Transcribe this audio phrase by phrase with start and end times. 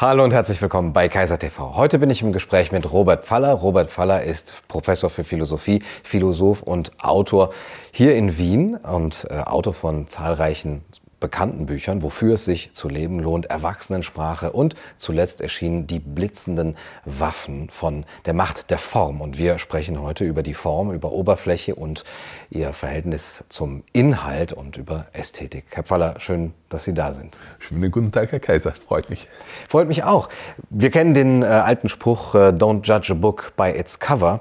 [0.00, 1.76] Hallo und herzlich willkommen bei Kaiser TV.
[1.76, 3.52] Heute bin ich im Gespräch mit Robert Faller.
[3.52, 7.52] Robert Faller ist Professor für Philosophie, Philosoph und Autor
[7.92, 10.86] hier in Wien und äh, Autor von zahlreichen
[11.20, 17.68] bekannten Büchern, wofür es sich zu leben lohnt, Erwachsenensprache und zuletzt erschienen die blitzenden Waffen
[17.70, 19.20] von der Macht der Form.
[19.20, 22.04] Und wir sprechen heute über die Form, über Oberfläche und
[22.48, 25.66] ihr Verhältnis zum Inhalt und über Ästhetik.
[25.70, 27.36] Herr Pfaller, schön, dass Sie da sind.
[27.58, 28.72] Schönen guten Tag, Herr Kaiser.
[28.72, 29.28] Freut mich.
[29.68, 30.30] Freut mich auch.
[30.70, 34.40] Wir kennen den äh, alten Spruch, äh, Don't judge a book by its cover.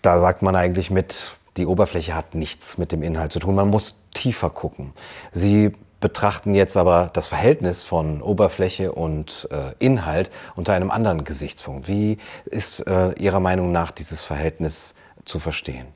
[0.00, 3.54] Da sagt man eigentlich mit, die Oberfläche hat nichts mit dem Inhalt zu tun.
[3.54, 4.92] Man muss tiefer gucken.
[5.32, 11.88] Sie betrachten jetzt aber das Verhältnis von Oberfläche und äh, Inhalt unter einem anderen Gesichtspunkt.
[11.88, 15.86] Wie ist äh, Ihrer Meinung nach dieses Verhältnis zu verstehen?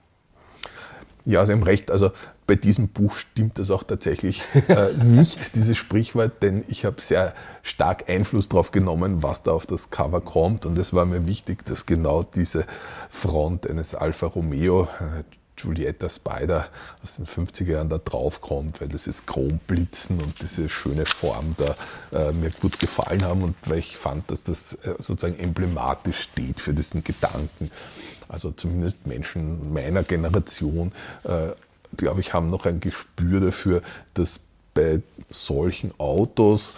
[1.25, 1.91] Ja, Sie haben recht.
[1.91, 2.11] Also
[2.47, 7.35] bei diesem Buch stimmt das auch tatsächlich äh, nicht, dieses Sprichwort, denn ich habe sehr
[7.63, 10.67] stark Einfluss darauf genommen, was da auf das Cover kommt.
[10.67, 12.67] Und es war mir wichtig, dass genau diese
[13.09, 15.25] Front eines Alfa Romeo, äh,
[15.65, 16.69] Julietta Spider
[17.03, 21.77] aus den 50er Jahren da drauf kommt, weil dieses Chromblitzen und diese schöne Form da
[22.13, 26.61] äh, mir gut gefallen haben und weil ich fand, dass das äh, sozusagen emblematisch steht
[26.61, 27.71] für diesen Gedanken.
[28.29, 30.93] Also zumindest Menschen meiner Generation,
[31.25, 31.53] äh,
[31.97, 33.83] glaube ich, haben noch ein Gespür dafür,
[34.15, 34.41] dass
[34.75, 36.75] bei solchen Autos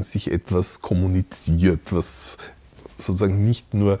[0.00, 2.38] sich etwas kommuniziert, was
[2.98, 4.00] sozusagen nicht nur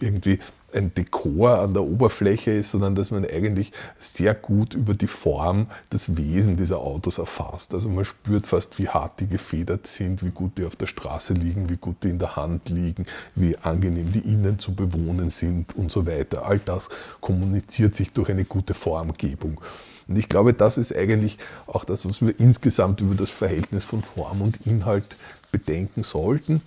[0.00, 0.40] irgendwie
[0.76, 5.66] ein Dekor an der Oberfläche ist, sondern dass man eigentlich sehr gut über die Form,
[5.90, 7.74] das Wesen dieser Autos erfasst.
[7.74, 11.34] Also man spürt fast, wie hart die gefedert sind, wie gut die auf der Straße
[11.34, 15.74] liegen, wie gut die in der Hand liegen, wie angenehm die innen zu bewohnen sind
[15.74, 16.46] und so weiter.
[16.46, 16.90] All das
[17.20, 19.60] kommuniziert sich durch eine gute Formgebung.
[20.08, 24.02] Und ich glaube, das ist eigentlich auch das, was wir insgesamt über das Verhältnis von
[24.02, 25.16] Form und Inhalt
[25.50, 26.62] bedenken sollten.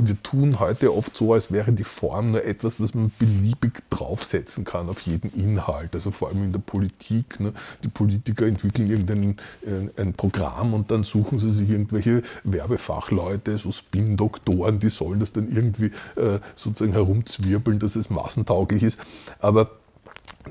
[0.00, 4.64] Wir tun heute oft so, als wäre die Form nur etwas, was man beliebig draufsetzen
[4.64, 5.92] kann auf jeden Inhalt.
[5.94, 7.40] Also vor allem in der Politik.
[7.40, 7.52] Ne?
[7.82, 13.72] Die Politiker entwickeln irgendein äh, ein Programm und dann suchen sie sich irgendwelche Werbefachleute, so
[13.72, 19.00] Spin-Doktoren, die sollen das dann irgendwie äh, sozusagen herumzwirbeln, dass es massentauglich ist.
[19.40, 19.72] Aber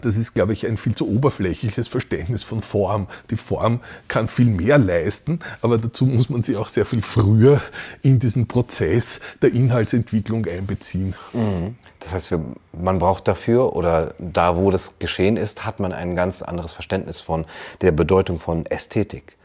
[0.01, 3.07] das ist, glaube ich, ein viel zu oberflächliches Verständnis von Form.
[3.29, 7.61] Die Form kann viel mehr leisten, aber dazu muss man sie auch sehr viel früher
[8.01, 11.15] in diesen Prozess der Inhaltsentwicklung einbeziehen.
[11.33, 11.75] Mhm.
[11.99, 12.33] Das heißt,
[12.73, 17.19] man braucht dafür oder da, wo das geschehen ist, hat man ein ganz anderes Verständnis
[17.19, 17.45] von
[17.81, 19.35] der Bedeutung von Ästhetik.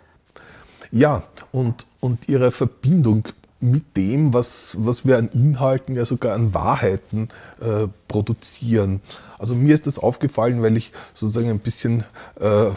[0.91, 3.29] Ja, und, und ihre Verbindung
[3.63, 7.29] mit dem, was, was wir an Inhalten, ja sogar an Wahrheiten
[7.61, 9.01] äh, produzieren.
[9.39, 12.05] Also mir ist das aufgefallen, weil ich sozusagen ein bisschen
[12.41, 12.71] äh,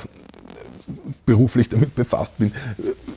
[1.26, 2.54] beruflich damit befasst bin,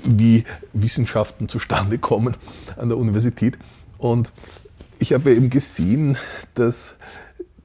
[0.02, 2.34] wie Wissenschaften zustande kommen
[2.76, 3.58] an der Universität.
[3.98, 4.32] Und
[4.98, 6.16] ich habe eben gesehen,
[6.54, 6.96] dass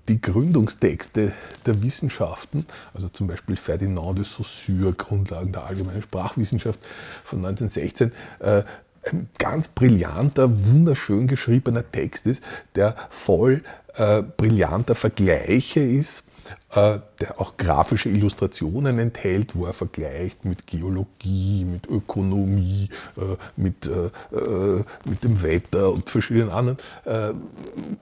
[0.09, 1.31] die Gründungstexte
[1.66, 6.80] der Wissenschaften, also zum Beispiel Ferdinand de Saussure, Grundlagen der allgemeinen Sprachwissenschaft
[7.24, 8.63] von 1916, äh,
[9.12, 12.44] ein ganz brillanter, wunderschön geschriebener Text ist,
[12.75, 13.64] der voll
[13.96, 16.24] äh, brillanter Vergleiche ist,
[16.72, 23.88] äh, der auch grafische Illustrationen enthält, wo er vergleicht mit Geologie, mit Ökonomie, äh, mit,
[23.88, 27.34] äh, äh, mit dem Wetter und verschiedenen anderen äh,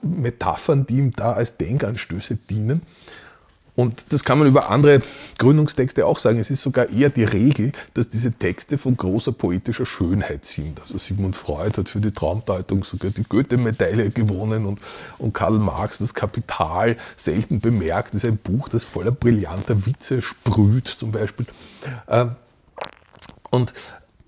[0.02, 2.82] Metaphern, die ihm da als Denkanstöße dienen.
[3.74, 5.00] Und das kann man über andere
[5.38, 6.38] Gründungstexte auch sagen.
[6.38, 10.78] Es ist sogar eher die Regel, dass diese Texte von großer poetischer Schönheit sind.
[10.80, 14.78] Also Sigmund Freud hat für die Traumdeutung sogar die Goethe-Medaille gewonnen und,
[15.16, 18.14] und Karl Marx das Kapital selten bemerkt.
[18.14, 21.46] Das ist ein Buch, das voller brillanter Witze sprüht zum Beispiel.
[22.08, 22.32] Ähm,
[23.50, 23.72] und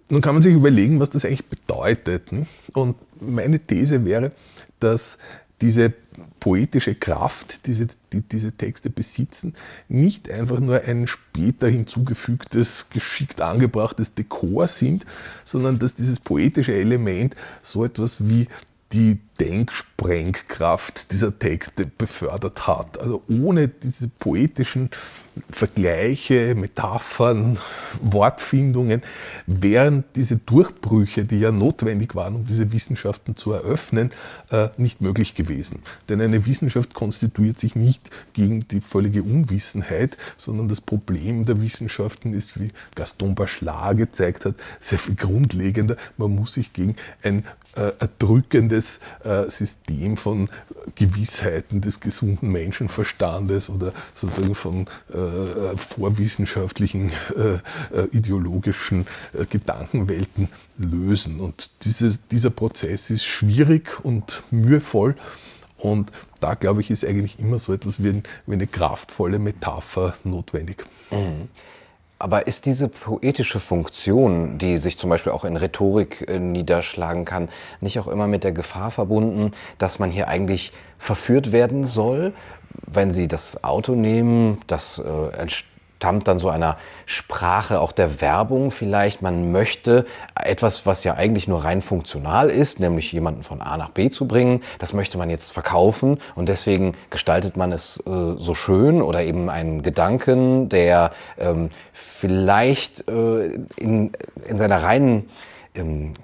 [0.09, 2.28] nun kann man sich überlegen, was das eigentlich bedeutet.
[2.72, 4.32] Und meine These wäre,
[4.81, 5.19] dass
[5.61, 5.93] diese
[6.41, 9.54] poetische Kraft, diese, die diese Texte besitzen,
[9.88, 15.05] nicht einfach nur ein später hinzugefügtes, geschickt angebrachtes Dekor sind,
[15.44, 18.49] sondern dass dieses poetische Element so etwas wie
[18.93, 22.98] die Denksprengkraft dieser Texte befördert hat.
[23.00, 24.90] Also ohne diese poetischen
[25.50, 27.58] Vergleiche, Metaphern,
[28.00, 29.02] Wortfindungen
[29.46, 34.12] wären diese Durchbrüche, die ja notwendig waren, um diese Wissenschaften zu eröffnen,
[34.50, 35.80] äh, nicht möglich gewesen.
[36.08, 42.32] Denn eine Wissenschaft konstituiert sich nicht gegen die völlige Unwissenheit, sondern das Problem der Wissenschaften
[42.32, 45.96] ist, wie Gaston Bachelard gezeigt hat, sehr viel grundlegender.
[46.16, 46.94] Man muss sich gegen
[47.25, 47.44] ein
[47.76, 49.00] äh, erdrückendes
[49.49, 50.49] System von
[50.94, 57.55] Gewissheiten des gesunden Menschenverstandes oder sozusagen von äh, vorwissenschaftlichen äh,
[57.99, 60.49] äh ideologischen äh, Gedankenwelten
[60.79, 61.41] lösen.
[61.41, 61.71] Und
[62.31, 65.17] dieser Prozess ist schwierig und mühevoll.
[65.79, 70.85] Und da, glaube ich, ist eigentlich immer so etwas wie eine kraftvolle Metapher notwendig.
[71.11, 71.49] Mhm.
[72.25, 77.50] Aber ist diese poetische Funktion, die sich zum Beispiel auch in Rhetorik äh, niederschlagen kann,
[77.82, 82.32] nicht auch immer mit der Gefahr verbunden, dass man hier eigentlich verführt werden soll?
[82.87, 85.37] Wenn Sie das Auto nehmen, das äh,
[86.04, 89.22] entstammt dann so einer Sprache auch der Werbung vielleicht.
[89.22, 90.04] Man möchte
[90.34, 94.28] etwas, was ja eigentlich nur rein funktional ist, nämlich jemanden von A nach B zu
[94.28, 99.22] bringen, das möchte man jetzt verkaufen und deswegen gestaltet man es äh, so schön oder
[99.22, 103.46] eben einen Gedanken, der ähm, vielleicht äh,
[103.76, 104.12] in,
[104.46, 105.30] in seiner reinen
[105.75, 106.15] wenn,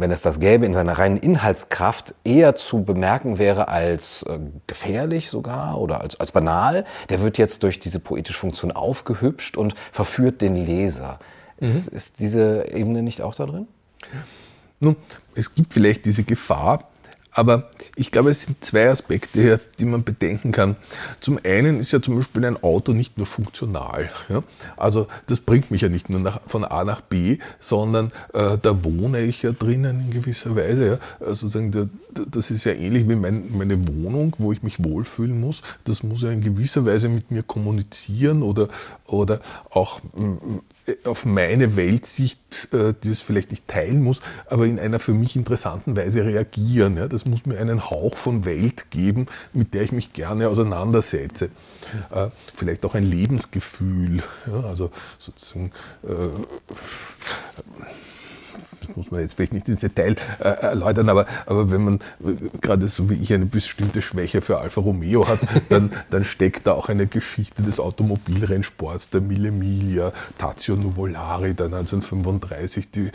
[0.00, 5.30] wenn es das gäbe, in seiner reinen Inhaltskraft eher zu bemerken wäre als äh, gefährlich
[5.30, 10.42] sogar oder als, als banal, der wird jetzt durch diese poetische Funktion aufgehübscht und verführt
[10.42, 11.18] den Leser.
[11.58, 11.66] Mhm.
[11.66, 13.66] Ist, ist diese Ebene nicht auch da drin?
[14.80, 14.96] Nun,
[15.34, 16.87] es gibt vielleicht diese Gefahr,
[17.38, 20.74] aber ich glaube, es sind zwei Aspekte, die man bedenken kann.
[21.20, 24.10] Zum einen ist ja zum Beispiel ein Auto nicht nur funktional.
[24.28, 24.42] Ja?
[24.76, 28.82] Also das bringt mich ja nicht nur nach, von A nach B, sondern äh, da
[28.82, 30.86] wohne ich ja drinnen in gewisser Weise.
[30.86, 30.98] Ja?
[31.20, 35.62] Also sozusagen, das ist ja ähnlich wie mein, meine Wohnung, wo ich mich wohlfühlen muss.
[35.84, 38.66] Das muss ja in gewisser Weise mit mir kommunizieren oder,
[39.06, 39.38] oder
[39.70, 40.00] auch
[41.04, 45.36] auf meine Weltsicht, äh, die es vielleicht nicht teilen muss, aber in einer für mich
[45.36, 47.08] interessanten Weise reagieren.
[47.08, 51.50] Das muss mir einen Hauch von Welt geben, mit der ich mich gerne auseinandersetze.
[52.10, 54.22] Äh, vielleicht auch ein Lebensgefühl.
[54.46, 55.72] Also sozusagen
[58.96, 61.98] muss man jetzt vielleicht nicht ins Detail äh, erläutern, aber, aber wenn man
[62.60, 66.72] gerade so wie ich eine bestimmte Schwäche für Alfa Romeo hat, dann, dann steckt da
[66.72, 73.10] auch eine Geschichte des Automobilrennsports, der Mille Miglia, Tazio Nuvolari, der 1935 die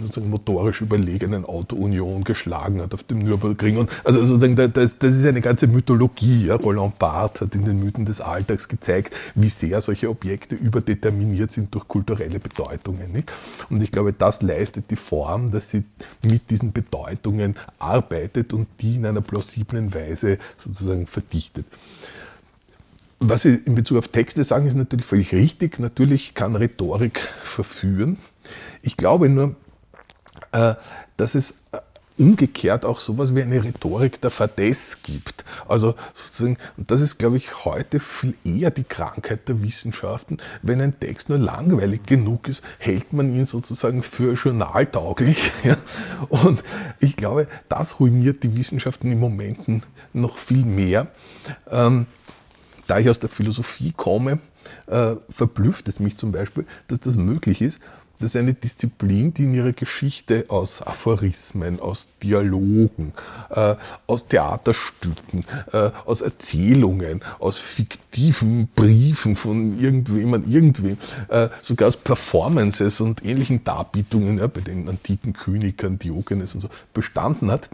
[0.00, 3.76] sozusagen motorisch überlegenen Auto-Union geschlagen hat auf dem Nürburgring.
[3.76, 6.46] Und also sozusagen, das, das ist eine ganze Mythologie.
[6.46, 6.56] Ja.
[6.56, 11.74] Roland Barthes hat in den Mythen des Alltags gezeigt, wie sehr solche Objekte überdeterminiert sind
[11.74, 13.12] durch kulturelle Bedeutungen.
[13.12, 13.32] Nicht?
[13.68, 15.84] Und ich glaube, das leistet die Form, dass sie
[16.22, 21.66] mit diesen Bedeutungen arbeitet und die in einer plausiblen Weise sozusagen verdichtet.
[23.22, 25.78] Was Sie in Bezug auf Texte sagen, ist natürlich völlig richtig.
[25.78, 28.18] Natürlich kann Rhetorik verführen.
[28.80, 29.56] Ich glaube nur,
[30.52, 30.74] äh,
[31.18, 31.80] dass es äh,
[32.16, 35.44] umgekehrt auch sowas wie eine Rhetorik der Fadesse gibt.
[35.68, 40.38] Also sozusagen, und das ist, glaube ich, heute viel eher die Krankheit der Wissenschaften.
[40.62, 45.52] Wenn ein Text nur langweilig genug ist, hält man ihn sozusagen für journaltauglich.
[45.62, 45.76] Ja?
[46.30, 46.64] Und
[47.00, 49.82] ich glaube, das ruiniert die Wissenschaften im Momenten
[50.14, 51.08] noch viel mehr.
[51.70, 52.06] Ähm,
[52.90, 54.40] da ich aus der Philosophie komme,
[54.88, 57.80] äh, verblüfft es mich zum Beispiel, dass das möglich ist,
[58.18, 63.14] das ist eine Disziplin, die in ihrer Geschichte aus Aphorismen, aus Dialogen,
[63.48, 63.76] äh,
[64.06, 70.98] aus Theaterstücken, äh, aus Erzählungen, aus fiktiven Briefen von irgendwem an irgendwem,
[71.28, 76.68] äh, sogar aus Performances und ähnlichen Darbietungen ja, bei den antiken Königern, Diogenes und so
[76.92, 77.70] bestanden hat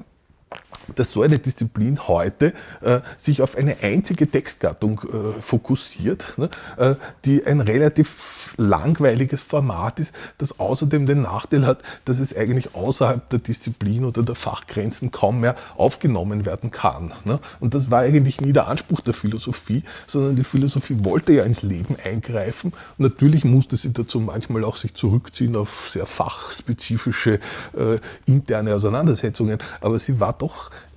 [0.95, 6.95] dass so eine Disziplin heute äh, sich auf eine einzige Textgattung äh, fokussiert, ne, äh,
[7.25, 13.29] die ein relativ langweiliges Format ist, das außerdem den Nachteil hat, dass es eigentlich außerhalb
[13.31, 17.13] der Disziplin oder der Fachgrenzen kaum mehr aufgenommen werden kann.
[17.25, 17.41] Ne.
[17.61, 21.63] Und das war eigentlich nie der Anspruch der Philosophie, sondern die Philosophie wollte ja ins
[21.63, 22.73] Leben eingreifen.
[22.99, 27.41] Natürlich musste sie dazu manchmal auch sich zurückziehen auf sehr fachspezifische
[27.77, 30.56] äh, interne Auseinandersetzungen, aber sie war doch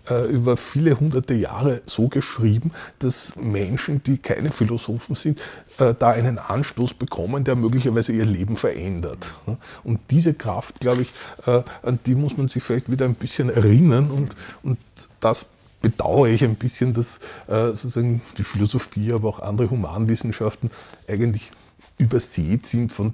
[0.09, 5.39] äh, über viele hunderte Jahre so geschrieben, dass Menschen, die keine Philosophen sind,
[5.77, 9.35] äh, da einen Anstoß bekommen, der möglicherweise ihr Leben verändert.
[9.83, 11.13] Und diese Kraft, glaube ich,
[11.45, 14.79] äh, an die muss man sich vielleicht wieder ein bisschen erinnern und, und
[15.19, 15.47] das
[15.81, 20.71] bedauere ich ein bisschen, dass sozusagen die Philosophie, aber auch andere Humanwissenschaften
[21.07, 21.53] eigentlich
[21.97, 23.13] übersät sind von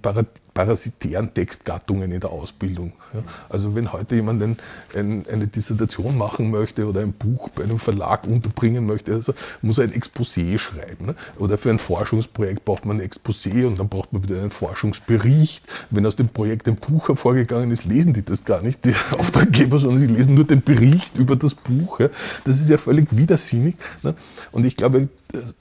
[0.55, 2.93] parasitären Textgattungen in der Ausbildung.
[3.13, 3.19] Ja.
[3.49, 4.57] Also wenn heute jemand ein,
[4.95, 9.77] ein, eine Dissertation machen möchte oder ein Buch bei einem Verlag unterbringen möchte, also muss
[9.77, 11.07] er ein Exposé schreiben.
[11.07, 11.15] Ne?
[11.39, 15.65] Oder für ein Forschungsprojekt braucht man ein Exposé und dann braucht man wieder einen Forschungsbericht.
[15.89, 19.77] Wenn aus dem Projekt ein Buch hervorgegangen ist, lesen die das gar nicht, die Auftraggeber,
[19.77, 21.99] sondern sie lesen nur den Bericht über das Buch.
[21.99, 22.07] Ja?
[22.45, 23.75] Das ist ja völlig widersinnig.
[24.03, 24.15] Ne?
[24.53, 25.09] Und ich glaube,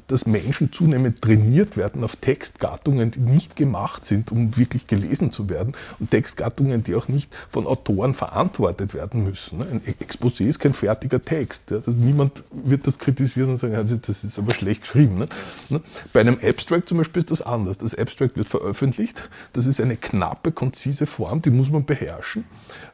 [0.06, 5.48] dass Menschen zunehmend trainiert werden auf Textgattungen, die nicht gemacht sind, um wirklich gelesen zu
[5.48, 9.62] werden und Textgattungen, die auch nicht von Autoren verantwortet werden müssen.
[9.62, 11.74] Ein Exposé ist kein fertiger Text.
[11.86, 15.26] Niemand wird das kritisieren und sagen, das ist aber schlecht geschrieben.
[16.12, 17.78] Bei einem Abstract zum Beispiel ist das anders.
[17.78, 19.28] Das Abstract wird veröffentlicht.
[19.52, 22.44] Das ist eine knappe, konzise Form, die muss man beherrschen.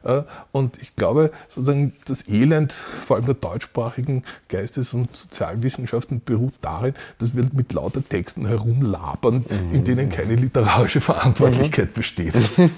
[0.03, 6.53] Äh, und ich glaube, sozusagen das Elend vor allem der deutschsprachigen Geistes- und Sozialwissenschaften beruht
[6.61, 9.73] darin, dass wir mit lauter Texten herumlabern, mhm.
[9.73, 11.93] in denen keine literarische Verantwortlichkeit mhm.
[11.93, 12.33] besteht.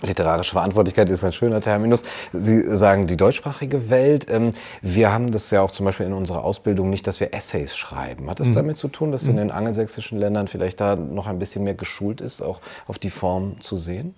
[0.00, 2.04] Literarische Verantwortlichkeit ist ein schöner Terminus.
[2.32, 4.26] Sie sagen die deutschsprachige Welt.
[4.30, 7.76] Ähm, wir haben das ja auch zum Beispiel in unserer Ausbildung nicht, dass wir Essays
[7.76, 8.30] schreiben.
[8.30, 8.54] Hat das mhm.
[8.54, 9.38] damit zu tun, dass in mhm.
[9.38, 13.60] den angelsächsischen Ländern vielleicht da noch ein bisschen mehr geschult ist, auch auf die Form
[13.60, 14.14] zu sehen?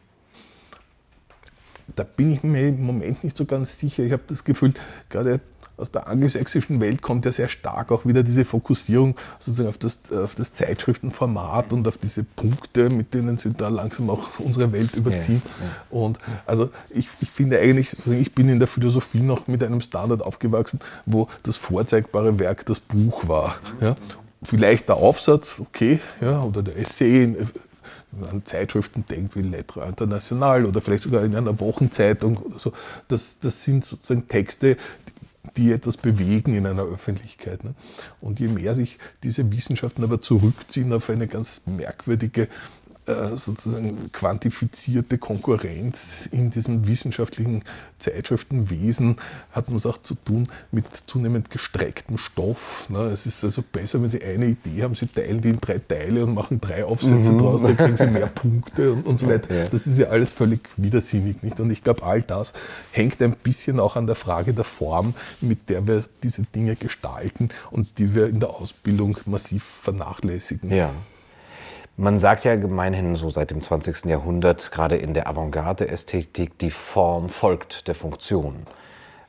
[1.96, 4.04] Da bin ich mir im Moment nicht so ganz sicher.
[4.04, 4.74] Ich habe das Gefühl,
[5.08, 5.40] gerade
[5.80, 10.12] aus der angelsächsischen Welt kommt ja sehr stark auch wieder diese Fokussierung sozusagen auf das,
[10.12, 14.94] auf das Zeitschriftenformat und auf diese Punkte, mit denen sie da langsam auch unsere Welt
[14.94, 15.42] überziehen.
[15.44, 16.02] Ja, ja.
[16.02, 20.22] Und also ich, ich finde eigentlich, ich bin in der Philosophie noch mit einem Standard
[20.22, 23.56] aufgewachsen, wo das vorzeigbare Werk das Buch war.
[23.80, 23.96] Ja.
[24.42, 27.36] Vielleicht der Aufsatz, okay, ja, oder der Essay,
[28.30, 32.72] an Zeitschriften denkt wie Lettre International oder vielleicht sogar in einer Wochenzeitung oder so.
[33.08, 34.76] Das, das sind sozusagen Texte,
[35.56, 37.64] die etwas bewegen in einer Öffentlichkeit.
[37.64, 37.74] Ne?
[38.20, 42.48] Und je mehr sich diese Wissenschaften aber zurückziehen auf eine ganz merkwürdige
[43.34, 47.64] sozusagen quantifizierte Konkurrenz in diesem wissenschaftlichen
[47.98, 49.16] Zeitschriftenwesen
[49.52, 52.88] hat man es auch zu tun mit zunehmend gestrecktem Stoff.
[52.88, 52.98] Ne?
[53.06, 56.24] Es ist also besser, wenn Sie eine Idee haben, Sie teilen die in drei Teile
[56.24, 57.38] und machen drei Aufsätze mhm.
[57.38, 59.66] draus, dann kriegen Sie mehr Punkte und, und so weiter.
[59.66, 61.42] Das ist ja alles völlig widersinnig.
[61.42, 61.60] Nicht?
[61.60, 62.52] Und ich glaube, all das
[62.90, 67.50] hängt ein bisschen auch an der Frage der Form, mit der wir diese Dinge gestalten
[67.70, 70.70] und die wir in der Ausbildung massiv vernachlässigen.
[70.70, 70.92] Ja.
[71.96, 74.06] Man sagt ja gemeinhin so seit dem 20.
[74.06, 78.66] Jahrhundert, gerade in der Avantgarde-Ästhetik, die Form folgt der Funktion.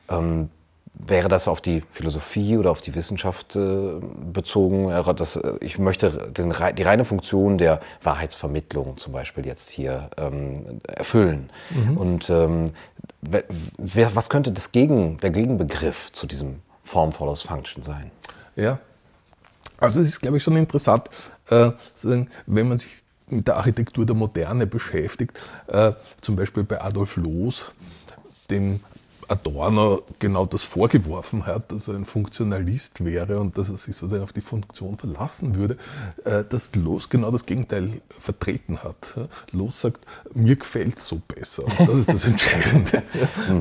[0.09, 0.49] Ähm,
[0.93, 3.99] wäre das auf die Philosophie oder auf die Wissenschaft äh,
[4.31, 4.89] bezogen?
[5.15, 10.81] Das, äh, ich möchte den, die reine Funktion der Wahrheitsvermittlung zum Beispiel jetzt hier ähm,
[10.87, 11.49] erfüllen.
[11.71, 11.97] Mhm.
[11.97, 12.71] Und ähm,
[13.21, 18.11] wer, was könnte das Gegen, der Gegenbegriff zu diesem Form follows Function sein?
[18.55, 18.79] Ja,
[19.77, 21.09] also es ist, glaube ich, schon interessant,
[21.51, 21.71] äh,
[22.47, 25.91] wenn man sich mit der Architektur der Moderne beschäftigt, äh,
[26.21, 27.71] zum Beispiel bei Adolf Loos,
[28.49, 28.81] dem
[29.31, 34.23] Adorno genau das vorgeworfen hat, dass er ein Funktionalist wäre und dass er sich sozusagen
[34.23, 35.77] auf die Funktion verlassen würde,
[36.25, 39.15] äh, dass Los genau das Gegenteil vertreten hat.
[39.53, 41.63] Los sagt, mir gefällt so besser.
[41.63, 43.03] Und das ist das Entscheidende.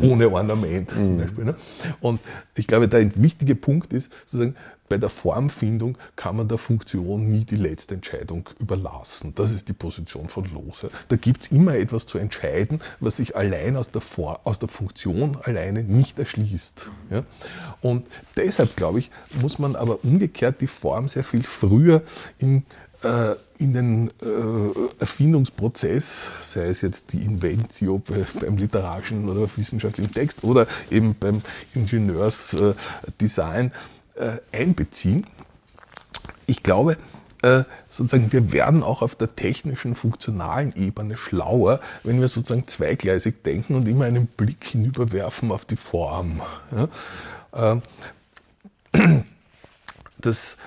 [0.02, 1.18] Ohne Ornament zum mhm.
[1.18, 1.44] Beispiel.
[1.44, 1.54] Ne?
[2.00, 2.20] Und
[2.56, 4.56] ich glaube, der wichtige Punkt ist, sozusagen,
[4.90, 9.32] bei der Formfindung kann man der Funktion nie die letzte Entscheidung überlassen.
[9.36, 10.90] Das ist die Position von Lose.
[11.08, 14.68] Da gibt es immer etwas zu entscheiden, was sich allein aus der, For aus der
[14.68, 16.90] Funktion alleine nicht erschließt.
[17.10, 17.22] Ja?
[17.80, 22.02] Und deshalb, glaube ich, muss man aber umgekehrt die Form sehr viel früher
[22.38, 22.64] in
[23.02, 30.12] äh, in den äh, Erfindungsprozess, sei es jetzt die Inventio bei, beim literarischen oder wissenschaftlichen
[30.12, 31.42] Text oder eben beim
[31.74, 33.72] Ingenieursdesign,
[34.20, 35.26] äh, einbeziehen.
[36.46, 36.96] Ich glaube,
[37.42, 43.42] äh, sozusagen, wir werden auch auf der technischen, funktionalen Ebene schlauer, wenn wir sozusagen zweigleisig
[43.42, 46.42] denken und immer einen Blick hinüberwerfen auf die Form.
[47.52, 47.76] Ja?
[47.76, 47.80] Äh,
[50.18, 50.58] das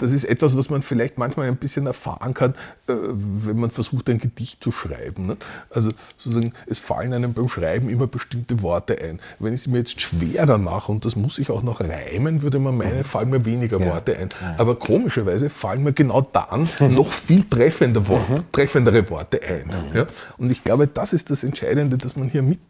[0.00, 2.52] das ist etwas, was man vielleicht manchmal ein bisschen erfahren kann,
[2.88, 5.36] äh, wenn man versucht, ein Gedicht zu schreiben.
[5.70, 9.20] Also sozusagen, es fallen einem beim Schreiben immer bestimmte Worte ein.
[9.38, 12.58] Wenn ich es mir jetzt schwerer mache und das muss ich auch noch reimen, würde
[12.58, 13.86] man meinen, fallen mir weniger ja.
[13.86, 14.28] Worte ein.
[14.58, 16.94] Aber komischerweise fallen mir genau dann mhm.
[16.94, 18.52] noch viel treffender Worte, mhm.
[18.52, 19.66] treffendere Worte ein.
[19.66, 19.96] Mhm.
[19.96, 20.06] Ja?
[20.38, 22.60] Und ich glaube, das ist das Entscheidende, dass man hier mit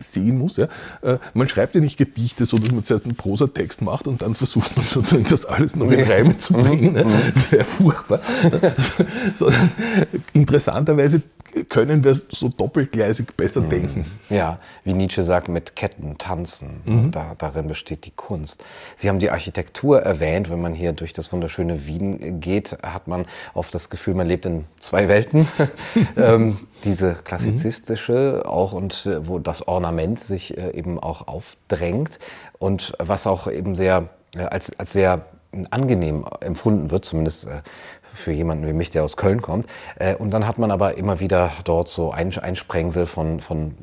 [0.00, 0.56] sehen muss.
[0.56, 0.68] Ja.
[1.02, 4.34] Äh, man schreibt ja nicht Gedichte so, dass man zuerst einen Prosatext macht und dann
[4.34, 6.94] versucht man sozusagen das alles noch in Reime zu bringen.
[6.94, 7.04] Ne.
[7.34, 8.20] Das wäre furchtbar.
[10.32, 11.22] interessanterweise
[11.68, 13.70] können wir so doppelgleisig besser mhm.
[13.70, 14.06] denken.
[14.28, 16.80] Ja, wie Nietzsche sagt, mit Ketten tanzen.
[16.84, 17.10] Mhm.
[17.10, 18.62] Da, darin besteht die Kunst.
[18.96, 20.50] Sie haben die Architektur erwähnt.
[20.50, 24.46] Wenn man hier durch das wunderschöne Wien geht, hat man oft das Gefühl, man lebt
[24.46, 25.48] in zwei Welten.
[26.16, 32.18] ähm, diese klassizistische auch und äh, wo das Ornament sich äh, eben auch aufdrängt
[32.58, 35.26] und was auch eben sehr äh, als, als sehr
[35.70, 37.48] angenehm empfunden wird, zumindest
[38.12, 39.66] für jemanden wie mich, der aus Köln kommt.
[39.98, 43.74] Äh, und dann hat man aber immer wieder dort so Einsprengsel von, von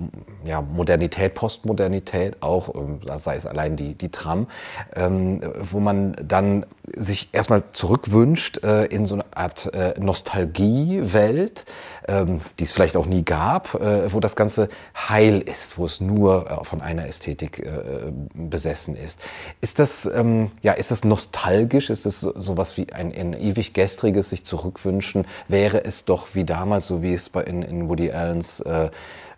[0.46, 4.48] ja, Modernität, Postmodernität auch, ähm, sei es allein die, die Tram,
[4.96, 6.66] ähm, wo man dann
[6.96, 11.66] sich erstmal zurückwünscht äh, in so eine Art äh, Nostalgiewelt,
[12.08, 16.00] ähm, die es vielleicht auch nie gab, äh, wo das Ganze heil ist, wo es
[16.00, 19.20] nur äh, von einer Ästhetik äh, besessen ist.
[19.60, 21.90] Ist das, ähm, ja, ist das nostalgisch?
[21.90, 25.28] Ist das so, sowas wie ein, ein ewig gestriges sich zurückwünschen?
[25.50, 28.90] Wäre es doch wie damals, so wie es bei in, in Woody Allens äh,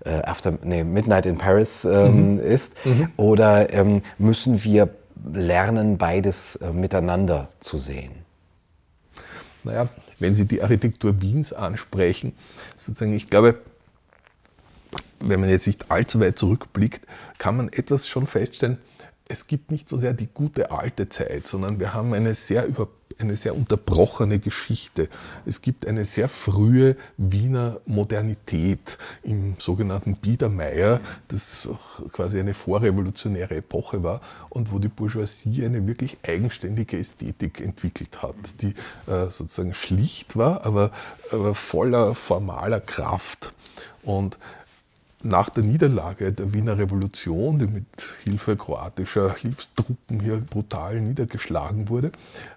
[0.06, 2.40] After, nee, Midnight in Paris ähm, mhm.
[2.40, 2.86] ist?
[2.86, 3.12] Mhm.
[3.18, 4.88] Oder ähm, müssen wir
[5.32, 8.12] lernen, beides äh, miteinander zu sehen?
[9.64, 12.34] Naja, wenn Sie die Architektur Wiens ansprechen,
[12.78, 13.60] sozusagen, ich glaube,
[15.20, 17.06] wenn man jetzt nicht allzu weit zurückblickt,
[17.38, 18.78] kann man etwas schon feststellen,
[19.28, 22.88] es gibt nicht so sehr die gute alte Zeit, sondern wir haben eine sehr, über,
[23.20, 25.10] eine sehr unterbrochene Geschichte.
[25.46, 31.68] Es gibt eine sehr frühe Wiener Modernität im sogenannten Biedermeier, das
[32.12, 38.62] quasi eine vorrevolutionäre Epoche war und wo die Bourgeoisie eine wirklich eigenständige Ästhetik entwickelt hat,
[38.62, 38.74] die
[39.08, 40.92] äh, sozusagen schlicht war, aber,
[41.32, 43.54] aber voller formaler Kraft.
[44.02, 44.40] Und
[45.24, 47.86] nach der Niederlage der Wiener Revolution, die mit
[48.24, 52.12] Hilfe kroatischer Hilfstruppen hier brutal niedergeschlagen wurde,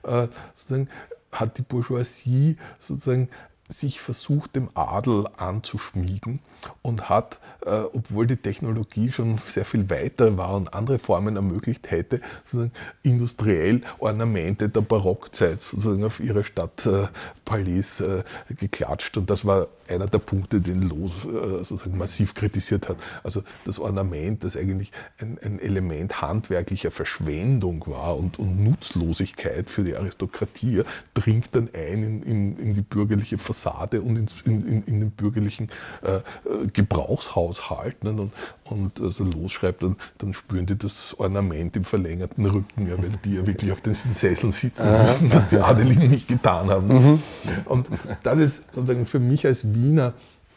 [0.04, 0.88] äh, sozusagen
[1.32, 3.28] hat die Bourgeoisie sozusagen
[3.72, 6.40] sich versucht, dem Adel anzuschmiegen
[6.82, 11.90] und hat, äh, obwohl die Technologie schon sehr viel weiter war und andere Formen ermöglicht
[11.90, 19.16] hätte, sozusagen industriell Ornamente der Barockzeit sozusagen auf ihre Stadtpalais äh, äh, geklatscht.
[19.16, 22.96] Und das war einer der Punkte, den Los äh, sozusagen massiv kritisiert hat.
[23.22, 29.84] Also das Ornament, das eigentlich ein, ein Element handwerklicher Verschwendung war und, und, Nutzlosigkeit für
[29.84, 30.82] die Aristokratie,
[31.14, 35.68] dringt dann ein in, in, in die bürgerliche Fassade und ins, in, in, den bürgerlichen
[36.02, 36.20] äh,
[36.72, 38.04] Gebrauchshaushalt.
[38.04, 38.12] Ne?
[38.12, 38.32] Und,
[38.64, 43.34] und also losschreibt, dann, dann spüren die das Ornament im verlängerten Rücken, ja, weil die
[43.34, 46.86] ja wirklich auf den Sesseln sitzen müssen, was die Adeligen nicht getan haben.
[46.86, 47.22] Mhm.
[47.64, 47.88] Und
[48.22, 50.14] das ist sozusagen für mich als Wiener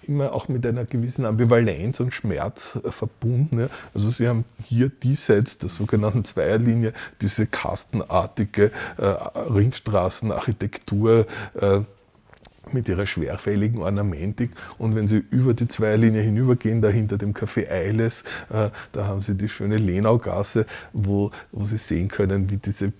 [0.08, 3.70] immer auch mit einer gewissen Ambivalenz und Schmerz verbunden.
[3.94, 11.25] Also Sie haben hier diesseits der sogenannten Zweierlinie diese kastenartige äh, Ringstraßenarchitektur,
[11.60, 11.82] äh,
[12.72, 14.51] mit ihrer schwerfälligen Ornamentik.
[14.77, 19.22] Und wenn Sie über die Zweierlinie hinübergehen, da hinter dem Café Eiles, äh, da haben
[19.22, 22.92] Sie die schöne Lenaugasse, wo, wo Sie sehen können, wie diese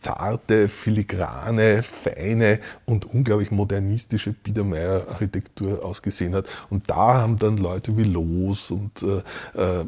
[0.00, 6.46] zarte, filigrane, feine und unglaublich modernistische Biedermeier-Architektur ausgesehen hat.
[6.70, 9.84] Und da haben dann Leute wie Loos und äh, äh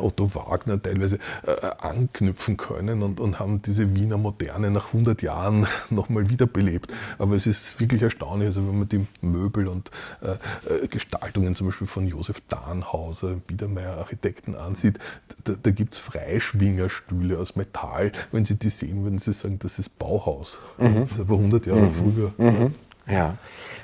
[0.00, 5.66] Otto Wagner teilweise äh, anknüpfen können und, und haben diese Wiener Moderne nach 100 Jahren
[5.90, 6.92] nochmal wiederbelebt.
[7.18, 11.86] Aber es ist wirklich erstaunlich, also wenn man die Möbel und äh, Gestaltungen zum Beispiel
[11.86, 14.98] von Josef Dahnhauser, Biedermeier Architekten ansieht,
[15.44, 18.12] da, da gibt es Freischwingerstühle aus Metall.
[18.30, 20.58] Wenn Sie die sehen, würden Sie sagen, das ist Bauhaus.
[20.78, 21.08] Mhm.
[21.08, 21.92] Das ist aber 100 Jahre mhm.
[21.92, 22.32] früher.
[22.38, 22.74] Mhm.
[23.06, 23.36] Ja.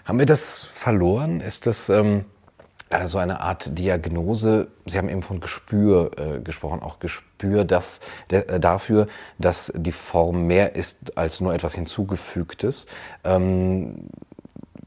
[0.04, 1.40] Haben wir das verloren?
[1.40, 1.88] Ist das...
[1.88, 2.24] Ähm äh,
[3.06, 4.68] so eine Art Diagnose.
[4.86, 9.92] Sie haben eben von Gespür äh, gesprochen, auch Gespür dass, der, äh, dafür, dass die
[9.92, 12.86] Form mehr ist als nur etwas Hinzugefügtes.
[13.24, 14.08] Ähm,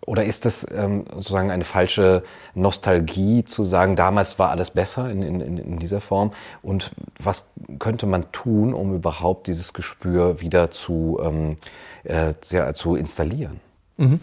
[0.06, 2.24] oder ist das ähm, sozusagen eine falsche
[2.56, 6.34] Nostalgie zu sagen, damals war alles besser in, in, in dieser Form?
[6.64, 7.46] Und was
[7.78, 11.58] könnte man tun, um überhaupt dieses Gespür wieder zu, ähm,
[12.04, 13.60] äh, ja, zu installieren?
[13.98, 14.22] Mhm.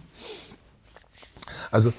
[1.71, 1.93] Also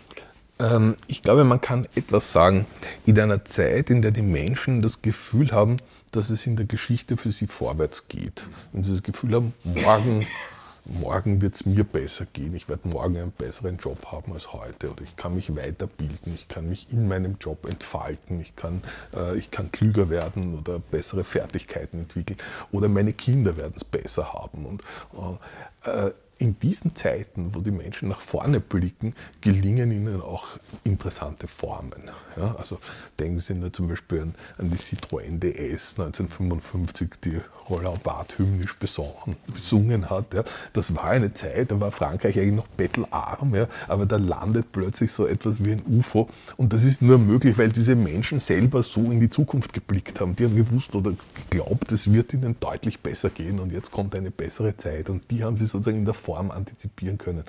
[0.59, 2.65] ähm, ich glaube, man kann etwas sagen
[3.05, 5.77] in einer Zeit, in der die Menschen das Gefühl haben,
[6.11, 8.47] dass es in der Geschichte für sie vorwärts geht.
[8.71, 10.25] Wenn sie das Gefühl haben, morgen,
[10.85, 14.89] morgen wird es mir besser gehen, ich werde morgen einen besseren Job haben als heute
[14.91, 18.81] oder ich kann mich weiterbilden, ich kann mich in meinem Job entfalten, ich kann,
[19.15, 22.37] äh, ich kann klüger werden oder bessere Fertigkeiten entwickeln
[22.71, 24.65] oder meine Kinder werden es besser haben.
[24.65, 24.83] Und,
[25.83, 30.47] äh, in diesen Zeiten, wo die Menschen nach vorne blicken, gelingen ihnen auch
[30.83, 32.09] interessante Formen.
[32.37, 32.79] Ja, also
[33.19, 38.77] denken Sie nur zum Beispiel an, an die Citroën DS 1955, die Roland Barth hymnisch
[38.77, 40.33] besungen, besungen hat.
[40.33, 40.43] Ja.
[40.73, 45.11] Das war eine Zeit, da war Frankreich eigentlich noch bettelarm, ja, aber da landet plötzlich
[45.11, 46.29] so etwas wie ein UFO.
[46.55, 50.35] Und das ist nur möglich, weil diese Menschen selber so in die Zukunft geblickt haben.
[50.35, 51.13] Die haben gewusst oder
[51.49, 55.09] geglaubt, es wird ihnen deutlich besser gehen und jetzt kommt eine bessere Zeit.
[55.09, 57.43] Und die haben sie sozusagen in der Form antizipieren können.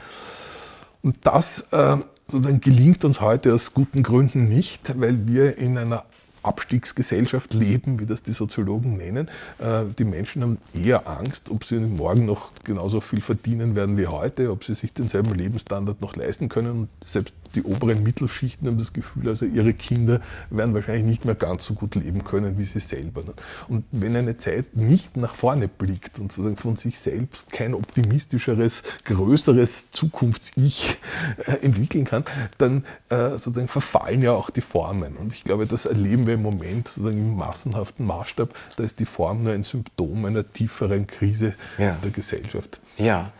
[1.03, 6.05] Und das äh, sozusagen gelingt uns heute aus guten Gründen nicht, weil wir in einer
[6.43, 9.29] Abstiegsgesellschaft leben, wie das die Soziologen nennen.
[9.59, 14.07] Äh, die Menschen haben eher Angst, ob sie morgen noch genauso viel verdienen werden wie
[14.07, 16.71] heute, ob sie sich denselben Lebensstandard noch leisten können.
[16.71, 21.35] Und selbst die oberen Mittelschichten haben das Gefühl, also ihre Kinder werden wahrscheinlich nicht mehr
[21.35, 23.23] ganz so gut leben können wie sie selber.
[23.69, 28.83] Und wenn eine Zeit nicht nach vorne blickt und sozusagen von sich selbst kein optimistischeres,
[29.05, 30.99] größeres Zukunfts-Ich
[31.47, 32.25] äh, entwickeln kann,
[32.59, 35.17] dann äh, sozusagen verfallen ja auch die Formen.
[35.17, 38.55] Und ich glaube, das erleben wir im Moment sozusagen im massenhaften Maßstab.
[38.77, 41.95] Da ist die Form nur ein Symptom einer tieferen Krise ja.
[42.03, 42.81] der Gesellschaft.
[42.99, 43.33] Ja.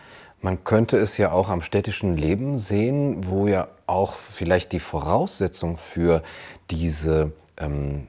[0.43, 5.77] Man könnte es ja auch am städtischen Leben sehen, wo ja auch vielleicht die Voraussetzung
[5.77, 6.23] für
[6.71, 8.07] diese ähm,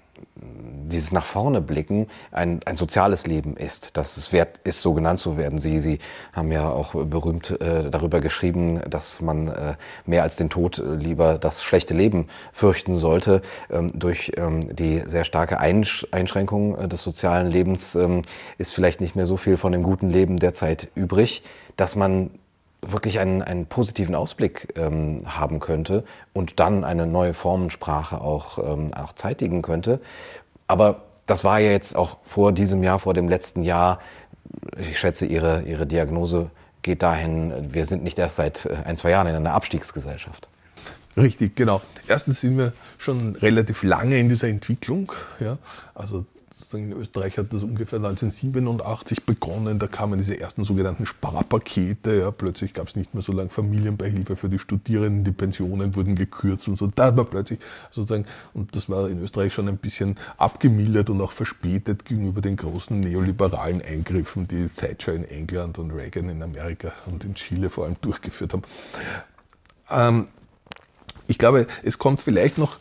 [0.91, 5.19] dieses nach vorne blicken ein, ein soziales Leben ist, dass es wert ist, so genannt
[5.19, 5.59] zu werden.
[5.59, 5.99] Sie, Sie
[6.33, 9.75] haben ja auch berühmt äh, darüber geschrieben, dass man äh,
[10.05, 13.41] mehr als den Tod äh, lieber das schlechte Leben fürchten sollte.
[13.69, 18.23] Ähm, durch ähm, die sehr starke Einsch Einschränkung äh, des sozialen Lebens ähm,
[18.57, 21.43] ist vielleicht nicht mehr so viel von dem guten Leben derzeit übrig,
[21.77, 22.31] dass man
[22.81, 28.93] wirklich einen, einen positiven Ausblick ähm, haben könnte und dann eine neue Formensprache auch, ähm,
[28.93, 29.99] auch zeitigen könnte.
[30.67, 33.99] Aber das war ja jetzt auch vor diesem Jahr, vor dem letzten Jahr.
[34.77, 36.49] Ich schätze, Ihre, Ihre Diagnose
[36.81, 40.47] geht dahin, wir sind nicht erst seit äh, ein, zwei Jahren in einer Abstiegsgesellschaft.
[41.17, 41.81] Richtig, genau.
[42.07, 45.11] Erstens sind wir schon relativ lange in dieser Entwicklung.
[45.39, 45.57] Ja.
[45.93, 46.25] Also
[46.73, 49.79] in Österreich hat das ungefähr 1987 begonnen.
[49.79, 52.13] Da kamen diese ersten sogenannten Sparpakete.
[52.13, 56.15] Ja, plötzlich gab es nicht mehr so lange Familienbeihilfe für die Studierenden, die Pensionen wurden
[56.15, 56.87] gekürzt und so.
[56.87, 57.59] Da war plötzlich
[57.89, 62.57] sozusagen, und das war in Österreich schon ein bisschen abgemildert und auch verspätet gegenüber den
[62.57, 67.85] großen neoliberalen Eingriffen, die Thatcher in England und Reagan in Amerika und in Chile vor
[67.85, 68.63] allem durchgeführt haben.
[69.89, 70.27] Ähm,
[71.27, 72.77] ich glaube, es kommt vielleicht noch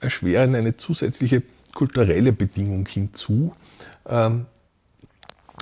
[0.00, 1.42] erschwerend eine zusätzliche
[1.74, 3.54] kulturelle Bedingung hinzu.
[4.06, 4.46] Ähm,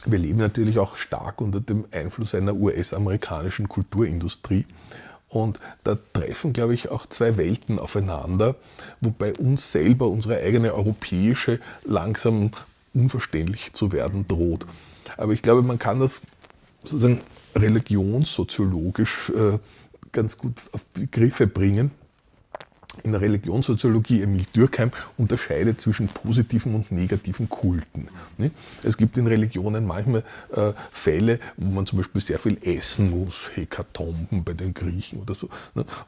[0.04, 4.66] wir leben natürlich auch stark unter dem Einfluss einer US-amerikanischen Kulturindustrie.
[5.28, 8.56] Und da treffen, glaube ich, auch zwei Welten aufeinander,
[9.00, 12.50] wobei uns selber unsere eigene europäische langsam
[12.92, 14.66] unverständlich zu werden droht.
[15.16, 16.20] Aber ich glaube, man kann das
[16.84, 17.20] sozusagen
[17.54, 19.58] religionssoziologisch äh,
[20.10, 21.92] ganz gut auf Begriffe bringen
[23.02, 28.08] in der Religionssoziologie Emil Dürkheim unterscheidet zwischen positiven und negativen Kulten.
[28.82, 30.22] Es gibt in Religionen manchmal
[30.54, 35.34] äh, Fälle, wo man zum Beispiel sehr viel essen muss, Hekatomben bei den Griechen oder
[35.34, 35.48] so.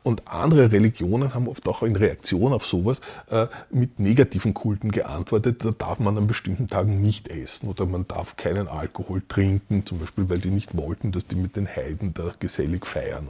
[0.03, 5.65] Und andere Religionen haben oft auch in Reaktion auf sowas äh, mit negativen Kulten geantwortet.
[5.65, 9.99] Da darf man an bestimmten Tagen nicht essen oder man darf keinen Alkohol trinken, zum
[9.99, 13.29] Beispiel, weil die nicht wollten, dass die mit den Heiden da gesellig feiern.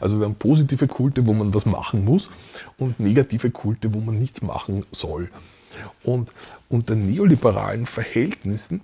[0.00, 2.28] Also wir haben positive Kulte, wo man was machen muss
[2.78, 5.30] und negative Kulte, wo man nichts machen soll.
[6.02, 6.32] Und
[6.68, 8.80] unter neoliberalen Verhältnissen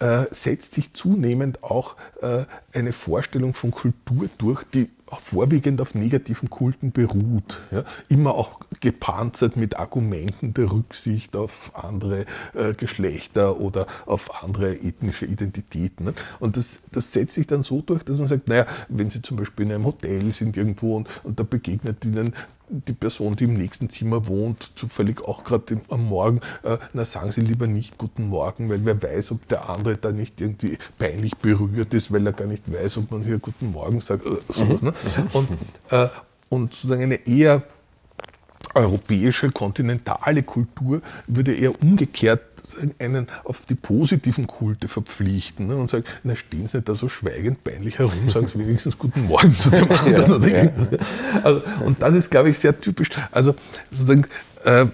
[0.00, 6.50] äh, setzt sich zunehmend auch äh, eine Vorstellung von Kultur durch, die vorwiegend auf negativen
[6.50, 7.60] Kulten beruht.
[7.70, 7.84] Ja?
[8.08, 15.26] Immer auch gepanzert mit Argumenten der Rücksicht auf andere äh, Geschlechter oder auf andere ethnische
[15.26, 16.04] Identitäten.
[16.06, 16.14] Ne?
[16.38, 19.36] Und das, das setzt sich dann so durch, dass man sagt, naja, wenn Sie zum
[19.36, 22.34] Beispiel in einem Hotel sind irgendwo und, und da begegnet Ihnen
[22.70, 27.32] die Person, die im nächsten Zimmer wohnt, zufällig auch gerade am Morgen, äh, na sagen
[27.32, 31.36] Sie lieber nicht Guten Morgen, weil wer weiß, ob der andere da nicht irgendwie peinlich
[31.36, 34.82] berührt ist, weil er gar nicht weiß, ob man hier Guten Morgen sagt, äh, sowas.
[34.82, 34.92] Ne?
[34.92, 35.26] Mhm.
[35.32, 35.50] Und,
[35.90, 36.08] äh,
[36.48, 37.62] und sozusagen eine eher
[38.74, 42.49] europäische, kontinentale Kultur würde eher umgekehrt
[42.98, 47.08] einen auf die positiven Kulte verpflichten ne, und sagen, na stehen Sie nicht da so
[47.08, 50.42] schweigend peinlich herum, sagen Sie wenigstens Guten Morgen zu dem anderen.
[50.48, 50.70] Ja, ja.
[51.42, 53.10] Also, und das ist, glaube ich, sehr typisch.
[53.32, 53.54] Also
[53.90, 54.26] sozusagen,
[54.64, 54.86] äh,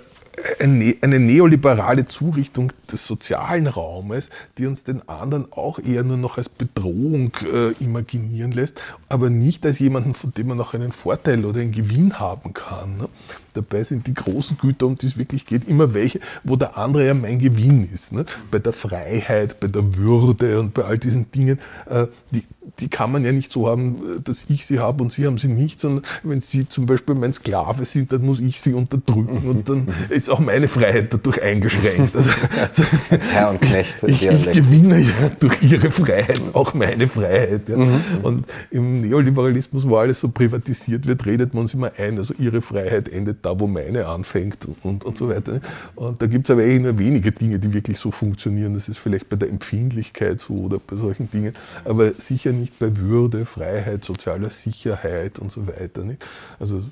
[0.61, 6.49] eine neoliberale Zurichtung des sozialen Raumes, die uns den anderen auch eher nur noch als
[6.49, 11.61] Bedrohung äh, imaginieren lässt, aber nicht als jemanden, von dem man auch einen Vorteil oder
[11.61, 12.99] einen Gewinn haben kann.
[12.99, 13.09] Ne?
[13.57, 17.07] Dabei sind die großen Güter, um die es wirklich geht, immer welche, wo der andere
[17.07, 18.13] ja mein Gewinn ist.
[18.13, 18.25] Ne?
[18.51, 22.43] Bei der Freiheit, bei der Würde und bei all diesen Dingen, äh, die,
[22.81, 25.39] die kann man ja nicht so haben, äh, dass ich sie habe und sie haben
[25.39, 29.49] sie nicht, sondern wenn sie zum Beispiel mein Sklave sind, dann muss ich sie unterdrücken
[29.49, 32.15] und dann ist auch meine Freiheit dadurch eingeschränkt.
[32.15, 33.97] Also, also Als Herr und Knecht.
[34.07, 37.69] Ich, ich gewinne ja durch ihre Freiheit auch meine Freiheit.
[37.69, 37.77] Ja.
[37.77, 38.01] Mhm.
[38.23, 42.63] Und im Neoliberalismus, wo alles so privatisiert wird, redet man uns immer ein, also ihre
[42.63, 45.61] Freiheit endet da, wo meine anfängt und, und so weiter.
[45.95, 48.75] Und da gibt es aber eigentlich nur wenige Dinge, die wirklich so funktionieren.
[48.75, 51.55] Das ist vielleicht bei der Empfindlichkeit so oder bei solchen Dingen,
[51.85, 56.03] aber sicher nicht bei Würde, Freiheit, sozialer Sicherheit und so weiter.
[56.03, 56.27] Nicht?
[56.59, 56.83] Also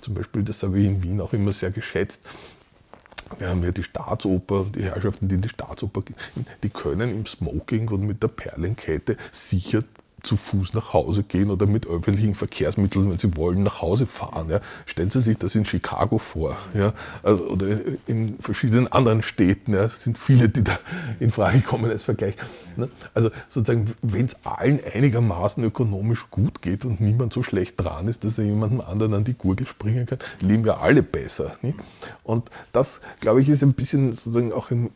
[0.00, 2.22] zum Beispiel, das habe ich in Wien auch immer sehr geschätzt.
[3.38, 6.16] Wir haben ja die Staatsoper, die Herrschaften, die in die Staatsoper gehen,
[6.62, 9.84] die können im Smoking und mit der Perlenkette sicher
[10.22, 14.50] zu Fuß nach Hause gehen oder mit öffentlichen Verkehrsmitteln, wenn sie wollen, nach Hause fahren.
[14.50, 14.60] Ja.
[14.86, 17.66] Stellen Sie sich das in Chicago vor ja, also, oder
[18.06, 19.74] in verschiedenen anderen Städten.
[19.74, 19.84] Ja.
[19.84, 20.78] Es sind viele, die da
[21.20, 22.36] in Frage kommen als Vergleich.
[22.76, 22.88] Ne.
[23.14, 28.24] Also sozusagen, wenn es allen einigermaßen ökonomisch gut geht und niemand so schlecht dran ist,
[28.24, 31.56] dass er jemandem anderen an die Gurgel springen kann, leben wir alle besser.
[31.62, 31.78] Nicht?
[32.24, 34.90] Und das, glaube ich, ist ein bisschen sozusagen auch in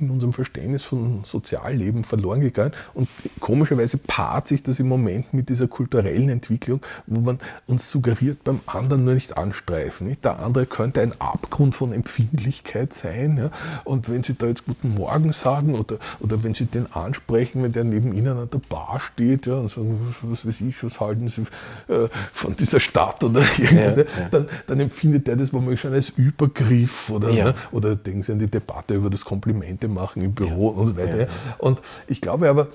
[0.00, 2.72] unserem Verständnis von Sozialleben verloren gegangen.
[2.94, 3.08] Und
[3.40, 8.60] komischerweise paart sich das im Moment mit dieser kulturellen Entwicklung, wo man uns suggeriert, beim
[8.66, 10.08] anderen nur nicht anstreifen.
[10.08, 10.24] Nicht?
[10.24, 13.36] Der andere könnte ein Abgrund von Empfindlichkeit sein.
[13.38, 13.50] Ja?
[13.84, 17.72] Und wenn Sie da jetzt Guten Morgen sagen oder, oder wenn Sie den ansprechen, wenn
[17.72, 21.00] der neben Ihnen an der Bar steht ja, und sagen, was, was weiß ich, was
[21.00, 21.42] halten Sie
[21.88, 24.28] äh, von dieser Stadt oder irgendwas, ja, ja.
[24.30, 27.54] Dann, dann, empfindet der das womöglich schon als Übergriff oder, ne?
[27.72, 31.26] oder denken Sie an die Debatte über das Komplimente machen im Büro und so weiter.
[31.58, 32.68] Und ich glaube aber,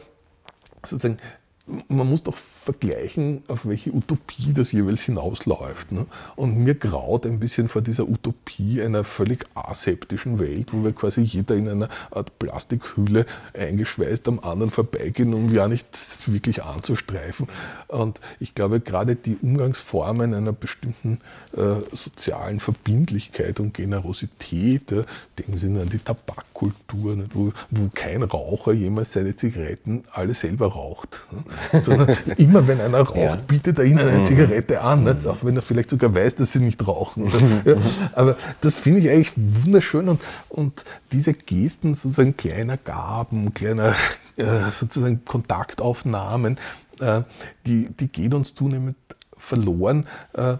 [0.86, 1.18] sozusagen,
[1.66, 5.94] man muss doch vergleichen, auf welche Utopie das jeweils hinausläuft.
[5.94, 6.06] Ne?
[6.36, 11.22] Und mir graut ein bisschen vor dieser Utopie einer völlig aseptischen Welt, wo wir quasi
[11.22, 15.88] jeder in einer Art Plastikhülle eingeschweißt am anderen vorbeigehen, um ja nicht
[16.28, 17.48] wirklich anzustreifen.
[17.88, 21.22] Und ich glaube, gerade die Umgangsformen einer bestimmten
[21.56, 25.06] äh, sozialen Verbindlichkeit und Generosität, äh,
[25.40, 27.24] denken Sie nur an die Tabakkultur?
[27.34, 31.22] Wo, wo kein Raucher jemals seine Zigaretten alle selber raucht.
[31.32, 31.53] Ne?
[31.72, 33.36] Sondern immer wenn einer raucht, ja.
[33.36, 34.26] bietet er ihnen eine mhm.
[34.26, 35.26] Zigarette an, nicht?
[35.28, 37.32] auch wenn er vielleicht sogar weiß, dass sie nicht rauchen.
[37.66, 37.76] Ja,
[38.14, 43.96] aber das finde ich eigentlich wunderschön und, und diese Gesten sozusagen kleiner Gaben, kleiner
[44.38, 46.58] äh, sozusagen Kontaktaufnahmen,
[47.00, 47.22] äh,
[47.66, 48.98] die, die gehen uns zunehmend
[49.38, 50.08] verloren.
[50.34, 50.58] Äh,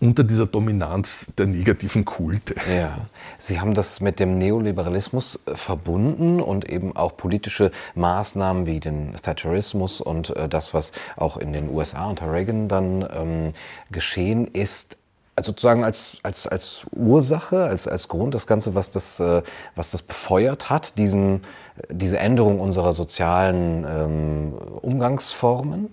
[0.00, 2.54] unter dieser Dominanz der negativen Kulte.
[2.72, 2.98] Ja,
[3.38, 9.14] Sie haben das mit dem Neoliberalismus äh, verbunden und eben auch politische Maßnahmen wie den
[9.14, 13.52] Thatcherismus und äh, das, was auch in den USA unter Reagan dann ähm,
[13.90, 14.96] geschehen ist,
[15.34, 19.42] also sozusagen als, als, als Ursache, als, als Grund, das Ganze, was das, äh,
[19.76, 21.44] was das befeuert hat, diesen,
[21.90, 25.90] diese Änderung unserer sozialen ähm, Umgangsformen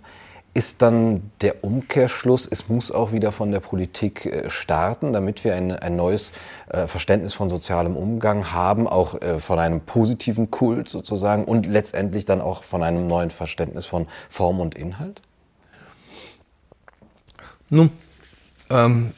[0.56, 5.54] ist dann der Umkehrschluss, es muss auch wieder von der Politik äh, starten, damit wir
[5.54, 6.32] ein, ein neues
[6.70, 12.24] äh, Verständnis von sozialem Umgang haben, auch äh, von einem positiven Kult sozusagen und letztendlich
[12.24, 15.22] dann auch von einem neuen Verständnis von Form und Inhalt?
[17.70, 17.92] Nun,
[18.70, 19.12] ähm,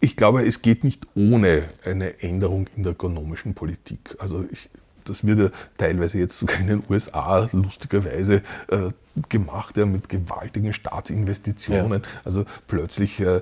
[0.00, 4.16] ich glaube, es geht nicht ohne eine Änderung in der ökonomischen Politik.
[4.18, 4.70] Also ich,
[5.04, 8.90] das wird ja teilweise jetzt sogar in den USA lustigerweise äh,
[9.28, 12.02] gemacht, ja, mit gewaltigen Staatsinvestitionen.
[12.02, 12.08] Ja.
[12.24, 13.40] Also plötzlich äh, äh,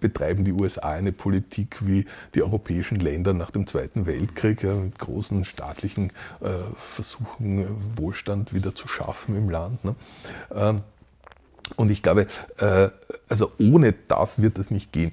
[0.00, 4.98] betreiben die USA eine Politik wie die europäischen Länder nach dem Zweiten Weltkrieg, ja, mit
[4.98, 6.10] großen staatlichen
[6.40, 9.84] äh, Versuchen, Wohlstand wieder zu schaffen im Land.
[9.84, 9.94] Ne?
[10.54, 10.80] Ähm,
[11.76, 12.26] und ich glaube,
[12.58, 12.88] äh,
[13.28, 15.12] also ohne das wird das nicht gehen.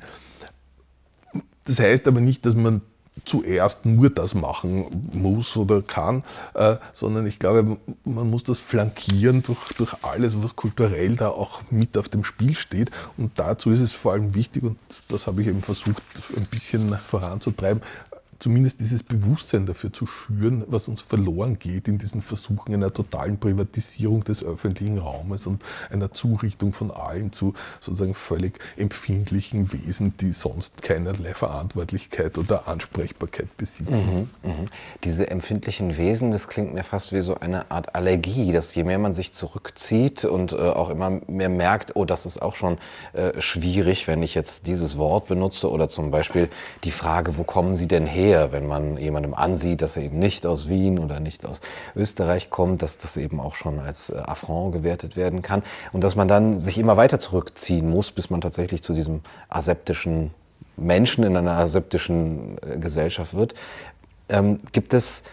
[1.65, 2.81] Das heißt aber nicht, dass man
[3.23, 6.23] zuerst nur das machen muss oder kann,
[6.53, 11.61] äh, sondern ich glaube, man muss das flankieren durch, durch alles, was kulturell da auch
[11.69, 12.91] mit auf dem Spiel steht.
[13.17, 16.03] Und dazu ist es vor allem wichtig, und das habe ich eben versucht,
[16.35, 17.81] ein bisschen voranzutreiben,
[18.45, 23.39] zumindest dieses Bewusstsein dafür zu schüren, was uns verloren geht in diesen Versuchen einer totalen
[23.39, 30.31] Privatisierung des öffentlichen Raumes und einer Zurichtung von allen zu sozusagen völlig empfindlichen Wesen, die
[30.31, 34.29] sonst keinerlei Verantwortlichkeit oder Ansprechbarkeit besitzen.
[34.43, 34.55] Mhm, mh.
[35.03, 38.99] Diese empfindlichen Wesen, das klingt mir fast wie so eine Art Allergie, dass je mehr
[38.99, 42.77] man sich zurückzieht und äh, auch immer mehr merkt, oh, das ist auch schon
[43.13, 46.47] äh, schwierig, wenn ich jetzt dieses Wort benutze oder zum Beispiel
[46.83, 48.34] die Frage, wo kommen Sie denn her?
[48.35, 51.61] Her, wenn man jemandem ansieht, dass er eben nicht aus Wien oder nicht aus
[51.95, 56.15] Österreich kommt, dass das eben auch schon als äh, Affront gewertet werden kann und dass
[56.15, 60.31] man dann sich immer weiter zurückziehen muss, bis man tatsächlich zu diesem aseptischen
[60.77, 63.55] Menschen in einer aseptischen äh, Gesellschaft wird.
[64.29, 65.23] Ähm, gibt es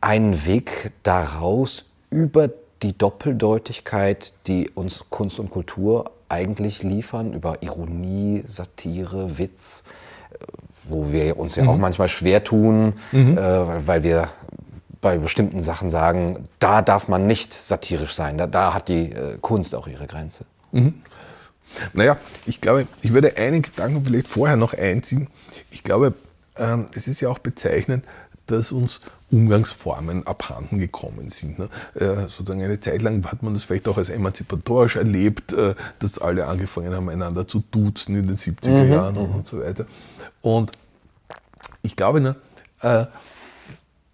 [0.00, 2.50] einen Weg daraus über
[2.82, 9.84] die Doppeldeutigkeit, die uns Kunst und Kultur eigentlich liefern, über Ironie, Satire, Witz,
[10.88, 11.68] wo wir uns ja mhm.
[11.68, 13.38] auch manchmal schwer tun, mhm.
[13.38, 14.30] äh, weil wir
[15.00, 19.38] bei bestimmten Sachen sagen, da darf man nicht satirisch sein, da, da hat die äh,
[19.40, 20.44] Kunst auch ihre Grenze.
[20.72, 20.94] Mhm.
[21.92, 25.28] Naja, ich glaube, ich würde einen Gedanken vielleicht vorher noch einziehen.
[25.70, 26.14] Ich glaube,
[26.56, 28.04] ähm, es ist ja auch bezeichnend,
[28.46, 31.58] dass uns Umgangsformen abhanden gekommen sind.
[31.58, 31.68] Ne?
[31.94, 36.18] Äh, sozusagen eine Zeit lang hat man das vielleicht auch als emanzipatorisch erlebt, äh, dass
[36.18, 39.86] alle angefangen haben, einander zu duzen in den 70er mhm, Jahren und, und, so weiter.
[40.42, 40.72] Und
[41.82, 42.36] ich glaube, ne,
[42.82, 43.06] äh,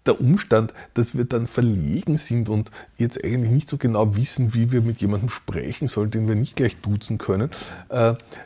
[0.07, 4.71] der Umstand, dass wir dann verlegen sind und jetzt eigentlich nicht so genau wissen, wie
[4.71, 7.49] wir mit jemandem sprechen sollen, den wir nicht gleich duzen können,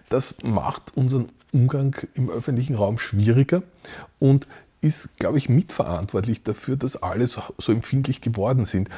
[0.09, 3.63] das macht unseren Umgang im öffentlichen Raum schwieriger
[4.19, 4.47] und
[4.81, 8.89] ist, glaube ich, mitverantwortlich dafür, dass alle so empfindlich geworden sind.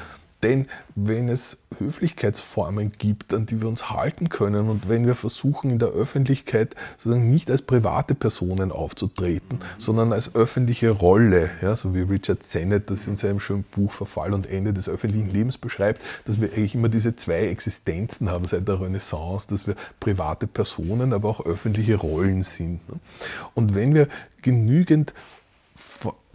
[0.41, 5.69] Denn wenn es Höflichkeitsformen gibt, an die wir uns halten können und wenn wir versuchen
[5.69, 11.93] in der Öffentlichkeit sozusagen nicht als private Personen aufzutreten, sondern als öffentliche Rolle, ja, so
[11.93, 16.01] wie Richard Sennett das in seinem schönen Buch Verfall und Ende des öffentlichen Lebens beschreibt,
[16.23, 21.11] dass wir eigentlich immer diese zwei Existenzen haben seit der Renaissance, dass wir private Personen,
[21.11, 22.87] aber auch öffentliche Rollen sind.
[22.89, 22.99] Ne?
[23.55, 24.07] Und wenn wir
[24.41, 25.13] genügend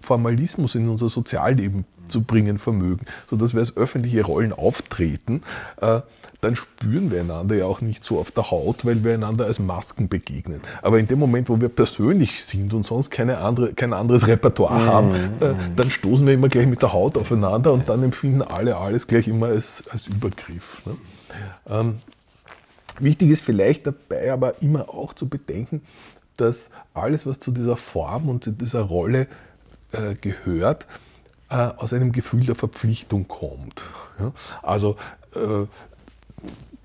[0.04, 5.42] Formalismus in unser Sozialleben zu bringen vermögen, sodass wir als öffentliche Rollen auftreten,
[5.80, 6.00] äh,
[6.40, 9.58] dann spüren wir einander ja auch nicht so auf der Haut, weil wir einander als
[9.58, 10.60] Masken begegnen.
[10.82, 14.80] Aber in dem Moment, wo wir persönlich sind und sonst keine andere, kein anderes Repertoire
[14.80, 14.86] mhm.
[14.86, 18.76] haben, äh, dann stoßen wir immer gleich mit der Haut aufeinander und dann empfinden alle
[18.76, 20.82] alles gleich immer als, als Übergriff.
[20.84, 20.96] Ne?
[21.70, 21.98] Ähm,
[23.00, 25.80] wichtig ist vielleicht dabei aber immer auch zu bedenken,
[26.36, 29.28] dass alles, was zu dieser Form und zu dieser Rolle
[29.94, 30.87] äh, gehört,
[31.50, 33.85] äh, aus einem Gefühl der Verpflichtung kommt.
[34.18, 34.33] Ja?
[34.62, 34.96] Also
[35.35, 35.66] äh,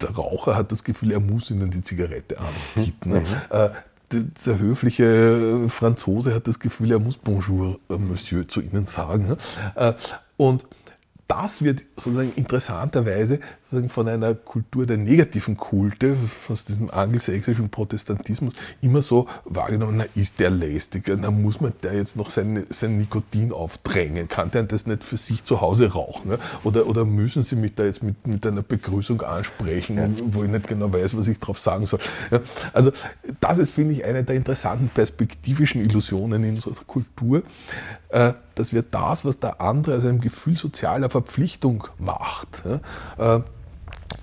[0.01, 3.09] der Raucher hat das Gefühl, er muss ihnen die Zigarette anbieten.
[3.09, 3.19] Ne?
[3.19, 3.25] Mhm.
[3.49, 3.69] Äh,
[4.11, 9.27] der höfliche Franzose hat das Gefühl, er muss Bonjour, äh, Monsieur zu ihnen sagen.
[9.75, 9.95] Ne?
[10.37, 10.65] Und
[11.29, 16.17] das wird sozusagen interessanterweise sozusagen von einer Kultur der negativen Kulte,
[16.49, 21.93] aus diesem angelsächsischen Protestantismus, immer so wahrgenommen, na ist der lästig, na muss man der
[21.93, 26.31] jetzt noch sein, sein Nikotin aufdrängen, kann der das nicht für sich zu Hause rauchen?
[26.63, 30.09] Oder, oder müssen Sie mich da jetzt mit, mit einer Begrüßung ansprechen, ja.
[30.31, 31.99] wo ich nicht genau weiß, was ich darauf sagen soll?
[32.31, 32.39] Ja,
[32.73, 32.91] also
[33.39, 37.43] das ist, finde ich, eine der interessanten perspektivischen Illusionen in unserer Kultur,
[38.09, 42.63] äh, dass wir das, was der andere als einem Gefühl sozialer Verpflichtung macht,
[43.17, 43.39] äh,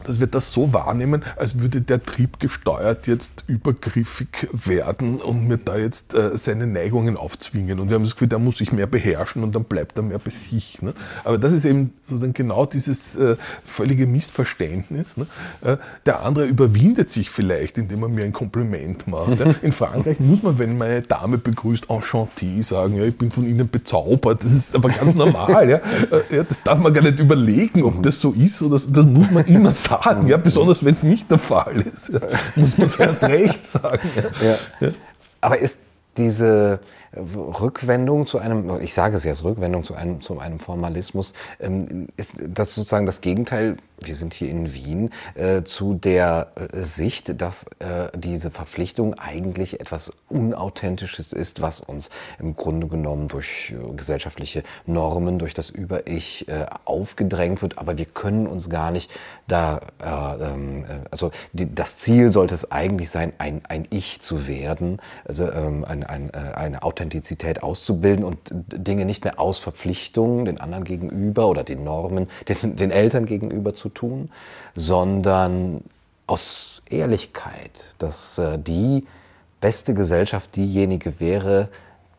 [0.09, 5.59] dass wir das so wahrnehmen, als würde der Trieb gesteuert jetzt übergriffig werden und mir
[5.59, 7.81] da jetzt äh, seine Neigungen aufzwingen.
[7.81, 10.19] Und wir haben das Gefühl, der muss sich mehr beherrschen und dann bleibt er mehr
[10.19, 10.81] bei sich.
[10.83, 10.95] Ne?
[11.25, 15.17] Aber das ist eben sozusagen genau dieses äh, völlige Missverständnis.
[15.17, 15.27] Ne?
[15.63, 19.41] Äh, der andere überwindet sich vielleicht, indem er mir ein Kompliment macht.
[19.41, 19.55] Ja?
[19.63, 23.47] In Frankreich muss man, wenn man eine Dame begrüßt, enchanté sagen, ja, ich bin von
[23.47, 24.45] Ihnen bezaubert.
[24.45, 25.69] Das ist aber ganz normal.
[25.69, 25.77] ja?
[25.77, 26.43] Äh, ja?
[26.45, 28.91] Das darf man gar nicht überlegen, ob das so ist oder so.
[28.91, 29.96] Das muss man immer sagen,
[30.27, 32.11] ja, besonders wenn es nicht der Fall ist.
[32.11, 32.21] Ja,
[32.57, 34.11] muss man es erst recht sagen.
[34.43, 34.87] Ja.
[34.87, 34.93] Ja.
[35.41, 35.79] Aber ist
[36.17, 36.81] diese
[37.17, 42.35] Rückwendung zu einem, ich sage es jetzt, Rückwendung zu einem, zu einem Formalismus, ähm, ist
[42.49, 47.65] das sozusagen das Gegenteil wir sind hier in Wien, äh, zu der äh, Sicht, dass
[47.79, 54.63] äh, diese Verpflichtung eigentlich etwas Unauthentisches ist, was uns im Grunde genommen durch äh, gesellschaftliche
[54.87, 59.11] Normen, durch das Über-Ich äh, aufgedrängt wird, aber wir können uns gar nicht
[59.47, 64.47] da, äh, ähm, also die, das Ziel sollte es eigentlich sein, ein, ein Ich zu
[64.47, 70.61] werden, also ähm, ein, ein, eine Authentizität auszubilden und Dinge nicht mehr aus Verpflichtungen den
[70.61, 74.31] anderen gegenüber oder den Normen, den, den Eltern gegenüber zu zu tun,
[74.75, 75.81] sondern
[76.27, 79.07] aus Ehrlichkeit, dass äh, die
[79.61, 81.69] beste Gesellschaft diejenige wäre,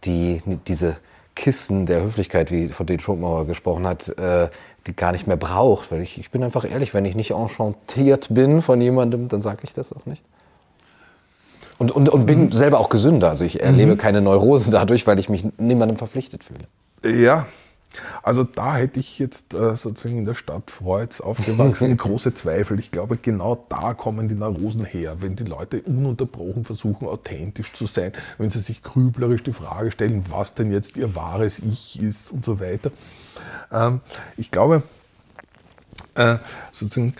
[0.04, 0.96] die diese
[1.36, 4.50] Kissen der Höflichkeit, wie von denen Schopenhauer gesprochen hat, äh,
[4.88, 5.92] die gar nicht mehr braucht.
[5.92, 9.60] Weil ich, ich bin einfach ehrlich, wenn ich nicht enchantiert bin von jemandem, dann sage
[9.64, 10.24] ich das auch nicht.
[11.78, 12.52] Und, und, und bin mhm.
[12.54, 13.30] selber auch gesünder.
[13.30, 13.98] Also ich erlebe mhm.
[13.98, 16.68] keine Neurosen dadurch, weil ich mich niemandem verpflichtet fühle.
[17.04, 17.46] Ja,
[18.22, 22.80] also da hätte ich jetzt äh, sozusagen in der Stadt Freuds aufgewachsen große Zweifel.
[22.80, 27.86] Ich glaube, genau da kommen die Neurosen her, wenn die Leute ununterbrochen versuchen, authentisch zu
[27.86, 32.32] sein, wenn sie sich grüblerisch die Frage stellen, was denn jetzt ihr wahres Ich ist
[32.32, 32.92] und so weiter.
[33.72, 34.02] Ähm,
[34.36, 34.84] ich glaube,
[36.16, 36.38] äh,
[36.72, 37.16] sozusagen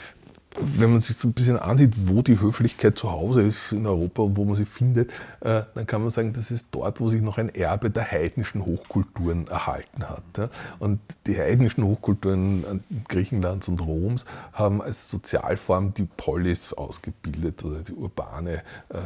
[0.60, 4.24] wenn man sich so ein bisschen ansieht, wo die Höflichkeit zu Hause ist in Europa
[4.24, 7.22] und wo man sie findet, äh, dann kann man sagen, das ist dort, wo sich
[7.22, 10.50] noch ein Erbe der heidnischen Hochkulturen erhalten hat.
[10.80, 17.94] Und die heidnischen Hochkulturen Griechenlands und Roms haben als Sozialform die Polis ausgebildet oder die
[17.94, 18.98] urbane äh,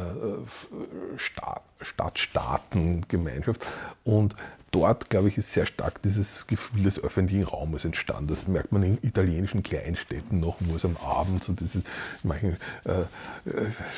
[1.16, 3.64] Staat, Stadtstaatengemeinschaft.
[4.04, 4.36] Und
[4.72, 8.26] dort, glaube ich, ist sehr stark dieses Gefühl des öffentlichen Raumes entstanden.
[8.28, 11.84] Das merkt man in italienischen Kleinstädten noch, wo es am Abend so diese, in
[12.24, 13.04] manchen äh,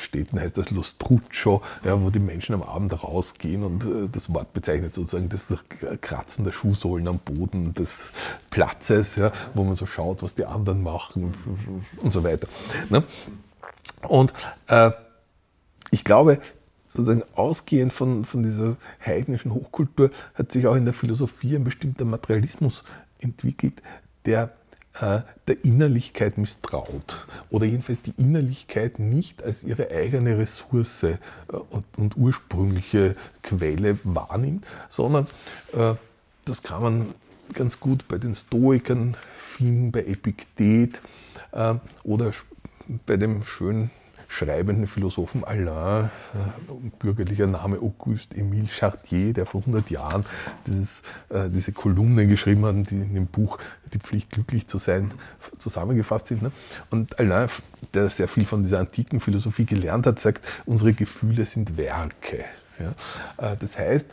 [0.03, 4.53] Städten heißt das Lostruccio, ja, wo die Menschen am Abend rausgehen und äh, das Wort
[4.53, 5.53] bezeichnet sozusagen das
[6.01, 8.03] Kratzen der Schuhsohlen am Boden des
[8.51, 11.33] Platzes, ja, wo man so schaut, was die anderen machen
[12.01, 12.47] und so weiter.
[12.89, 13.03] Ne?
[14.07, 14.33] Und
[14.67, 14.91] äh,
[15.91, 16.41] ich glaube,
[16.95, 22.05] sozusagen ausgehend von, von dieser heidnischen Hochkultur hat sich auch in der Philosophie ein bestimmter
[22.05, 22.83] Materialismus
[23.19, 23.81] entwickelt,
[24.25, 24.53] der
[25.01, 27.27] äh, der Innerlichkeit misstraut.
[27.49, 31.17] Oder jedenfalls die Innerlichkeit nicht als ihre eigene Ressource äh,
[31.69, 35.27] und, und, ursprüngliche Quelle wahrnimmt, sondern
[35.73, 35.95] äh,
[36.45, 37.07] das kann man
[37.53, 41.01] ganz gut bei den Stoikern finden, bei Epiktet
[42.03, 42.31] oder
[43.05, 43.91] bei dem schönen
[44.35, 50.25] schreibenden Philosophen Alain, äh, bürgerlicher Name Auguste Émile Chartier, der vor 100 Jahren
[50.67, 53.57] dieses, äh, diese Kolumnen geschrieben hat, die in dem Buch
[53.93, 55.13] Die Pflicht, glücklich zu sein,
[55.57, 56.41] zusammengefasst sind.
[56.41, 56.51] Ne?
[56.89, 57.47] Und Alain,
[57.93, 62.43] der sehr viel von dieser antiken Philosophie gelernt hat, sagt, unsere Gefühle sind Werke.
[63.37, 64.07] Äh, das heißt,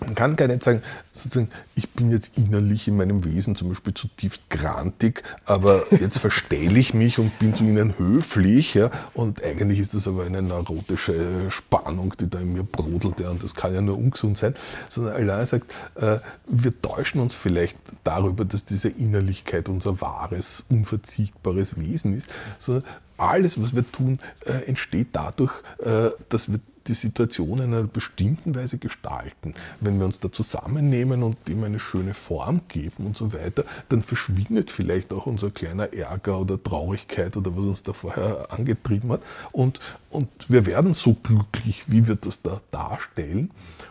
[0.00, 0.82] man kann gar nicht sagen,
[1.12, 6.78] sozusagen, ich bin jetzt innerlich in meinem Wesen zum Beispiel zutiefst grantig, aber jetzt verstelle
[6.78, 8.74] ich mich und bin zu ihnen höflich.
[8.74, 13.20] Ja, und eigentlich ist das aber eine neurotische Spannung, die da in mir brodelt.
[13.20, 14.54] Ja, und das kann ja nur ungesund sein.
[14.88, 21.78] Sondern allein sagt, äh, wir täuschen uns vielleicht darüber, dass diese Innerlichkeit unser wahres, unverzichtbares
[21.78, 22.28] Wesen ist.
[22.58, 22.84] Sondern
[23.16, 25.52] alles, was wir tun, äh, entsteht dadurch,
[25.84, 29.54] äh, dass wir die Situation in einer bestimmten Weise gestalten.
[29.80, 34.02] Wenn wir uns da zusammennehmen und dem eine schöne Form geben und so weiter, dann
[34.02, 39.22] verschwindet vielleicht auch unser kleiner Ärger oder Traurigkeit oder was uns da vorher angetrieben hat.
[39.52, 39.80] Und,
[40.10, 43.50] und wir werden so glücklich, wie wir das da darstellen.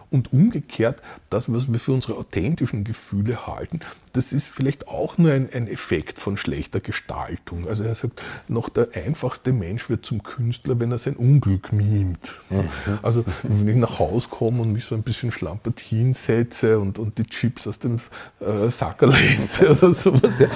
[0.10, 3.82] Und umgekehrt, das, was wir für unsere authentischen Gefühle halten,
[4.18, 7.68] das ist vielleicht auch nur ein, ein, Effekt von schlechter Gestaltung.
[7.68, 12.34] Also er sagt, noch der einfachste Mensch wird zum Künstler, wenn er sein Unglück mimt.
[12.49, 12.68] Mhm.
[13.03, 17.20] Also wenn ich nach Hause komme und mich so ein bisschen schlampert hinsetze und, und
[17.20, 17.97] die Chips aus dem
[18.39, 20.47] äh, Sacker lese oder sowas, ja,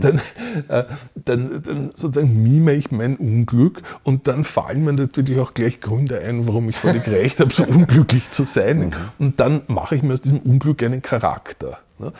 [0.00, 0.20] dann,
[0.68, 0.84] äh,
[1.16, 6.20] dann, dann sozusagen mime ich mein Unglück und dann fallen mir natürlich auch gleich Gründe
[6.20, 8.78] ein, warum ich völlig recht habe, so unglücklich zu sein.
[8.78, 8.92] Mhm.
[9.18, 11.78] Und dann mache ich mir aus diesem Unglück einen Charakter.
[11.98, 12.12] Ne?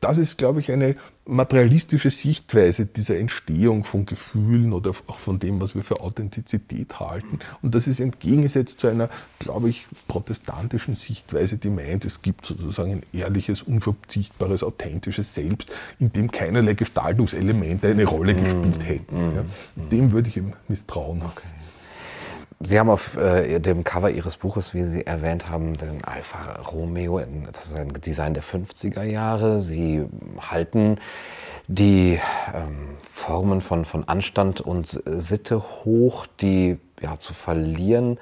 [0.00, 5.60] Das ist, glaube ich, eine materialistische Sichtweise dieser Entstehung von Gefühlen oder auch von dem,
[5.60, 7.40] was wir für Authentizität halten.
[7.62, 12.92] Und das ist entgegengesetzt zu einer, glaube ich, protestantischen Sichtweise, die meint, es gibt sozusagen
[12.92, 19.34] ein ehrliches, unverzichtbares, authentisches Selbst, in dem keinerlei Gestaltungselemente eine Rolle gespielt hätten.
[19.34, 19.44] Ja.
[19.90, 21.22] Dem würde ich eben misstrauen.
[21.22, 21.48] Okay.
[22.60, 27.20] Sie haben auf äh, dem Cover Ihres Buches, wie Sie erwähnt haben, den Alfa Romeo,
[27.52, 29.60] das ist ein Design der 50er Jahre.
[29.60, 30.06] Sie
[30.38, 30.96] halten
[31.68, 32.18] die
[32.54, 38.18] ähm, Formen von, von Anstand und Sitte hoch, die ja, zu verlieren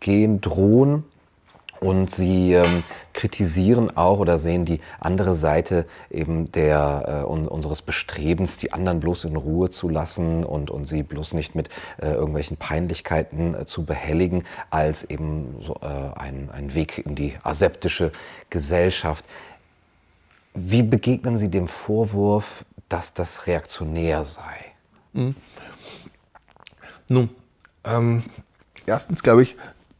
[0.00, 1.04] gehen, drohen.
[1.80, 7.82] Und sie ähm, kritisieren auch oder sehen die andere Seite eben der, äh, un, unseres
[7.82, 11.68] Bestrebens, die anderen bloß in Ruhe zu lassen und, und sie bloß nicht mit
[12.00, 17.34] äh, irgendwelchen Peinlichkeiten äh, zu behelligen, als eben so, äh, ein, ein Weg in die
[17.42, 18.12] aseptische
[18.50, 19.24] Gesellschaft.
[20.54, 24.64] Wie begegnen Sie dem Vorwurf, dass das reaktionär sei?
[25.12, 25.36] Mhm.
[27.08, 27.30] Nun,
[27.84, 28.24] ähm,
[28.86, 29.56] erstens glaube ich,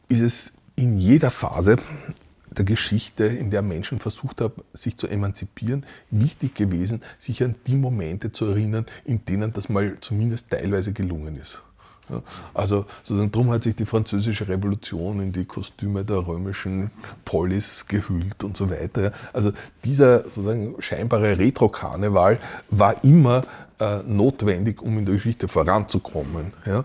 [0.09, 1.77] ist es in jeder Phase
[2.51, 7.75] der Geschichte, in der Menschen versucht haben, sich zu emanzipieren, wichtig gewesen, sich an die
[7.75, 11.61] Momente zu erinnern, in denen das mal zumindest teilweise gelungen ist.
[12.55, 16.89] also sozusagen drum hat sich die französische Revolution in die Kostüme der römischen
[17.23, 19.11] Polis gehüllt und so weiter.
[19.31, 19.51] Also
[19.85, 22.39] dieser sozusagen scheinbare Retro-Karneval
[22.71, 23.43] war immer
[23.79, 26.53] äh, notwendig, um in der Geschichte voranzukommen.
[26.65, 26.83] Ja?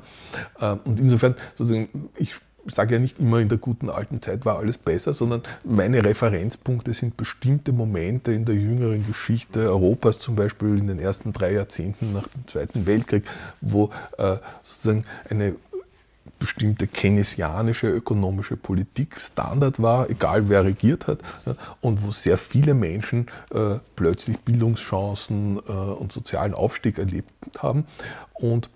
[0.61, 2.34] Äh, und insofern sozusagen ich
[2.66, 6.92] sage ja nicht immer, in der guten alten Zeit war alles besser, sondern meine Referenzpunkte
[6.94, 12.12] sind bestimmte Momente in der jüngeren Geschichte Europas, zum Beispiel in den ersten drei Jahrzehnten
[12.12, 13.24] nach dem Zweiten Weltkrieg,
[13.60, 15.54] wo äh, sozusagen eine
[16.38, 21.20] bestimmte keynesianische ökonomische Politik Standard war, egal wer regiert hat,
[21.80, 27.86] und wo sehr viele Menschen äh, plötzlich Bildungschancen äh, und sozialen Aufstieg erlebt haben.
[28.34, 28.68] Und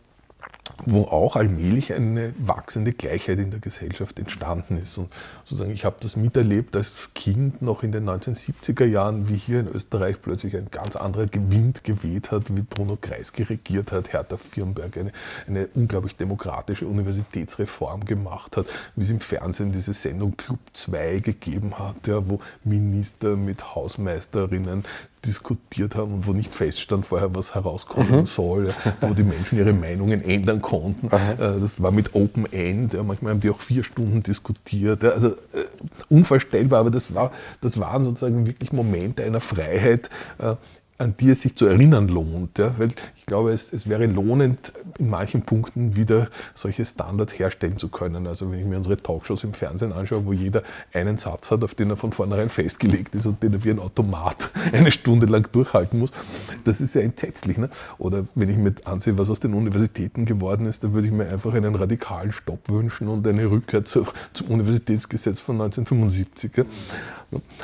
[0.87, 4.97] wo auch allmählich eine wachsende Gleichheit in der Gesellschaft entstanden ist.
[4.99, 5.12] Und
[5.45, 9.68] sozusagen, ich habe das miterlebt als Kind noch in den 1970er Jahren, wie hier in
[9.68, 14.97] Österreich plötzlich ein ganz anderer Wind geweht hat, wie Bruno Kreisky regiert hat, Hertha Firnberg
[14.97, 15.12] eine,
[15.47, 18.66] eine unglaublich demokratische Universitätsreform gemacht hat,
[18.97, 24.85] wie es im Fernsehen diese Sendung Club 2 gegeben hat, ja, wo Minister mit Hausmeisterinnen
[25.25, 28.27] diskutiert haben und wo nicht feststand vorher, was herauskommen mhm.
[28.27, 31.09] soll, wo die Menschen ihre Meinungen ändern konnten.
[31.11, 31.33] Aha.
[31.33, 35.05] Äh, das war mit Open End, manchmal haben die auch vier Stunden diskutiert.
[35.05, 35.64] Also äh,
[36.09, 40.55] unvorstellbar, aber das, war, das waren sozusagen wirklich Momente einer Freiheit, äh,
[40.99, 42.59] an die es sich zu erinnern lohnt.
[42.59, 42.75] Ja?
[42.77, 47.89] Weil ich glaube, es, es wäre lohnend, in manchen Punkten wieder solche Standards herstellen zu
[47.89, 48.27] können.
[48.27, 51.77] Also wenn ich mir unsere Talkshows im Fernsehen anschaue, wo jeder einen Satz hat, auf
[51.77, 55.49] den er von vornherein festgelegt ist und den er wie ein Automat eine Stunde lang
[55.53, 56.11] durchhalten muss,
[56.65, 57.59] das ist ja entsetzlich.
[57.59, 57.71] Ne?
[57.99, 61.29] Oder wenn ich mir ansehe, was aus den Universitäten geworden ist, da würde ich mir
[61.29, 66.57] einfach einen radikalen Stopp wünschen und eine Rückkehr zu, zum Universitätsgesetz von 1975.
[66.57, 66.65] Ja?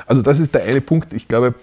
[0.07, 1.12] Also das ist der eine Punkt.
[1.12, 1.55] Ich glaube,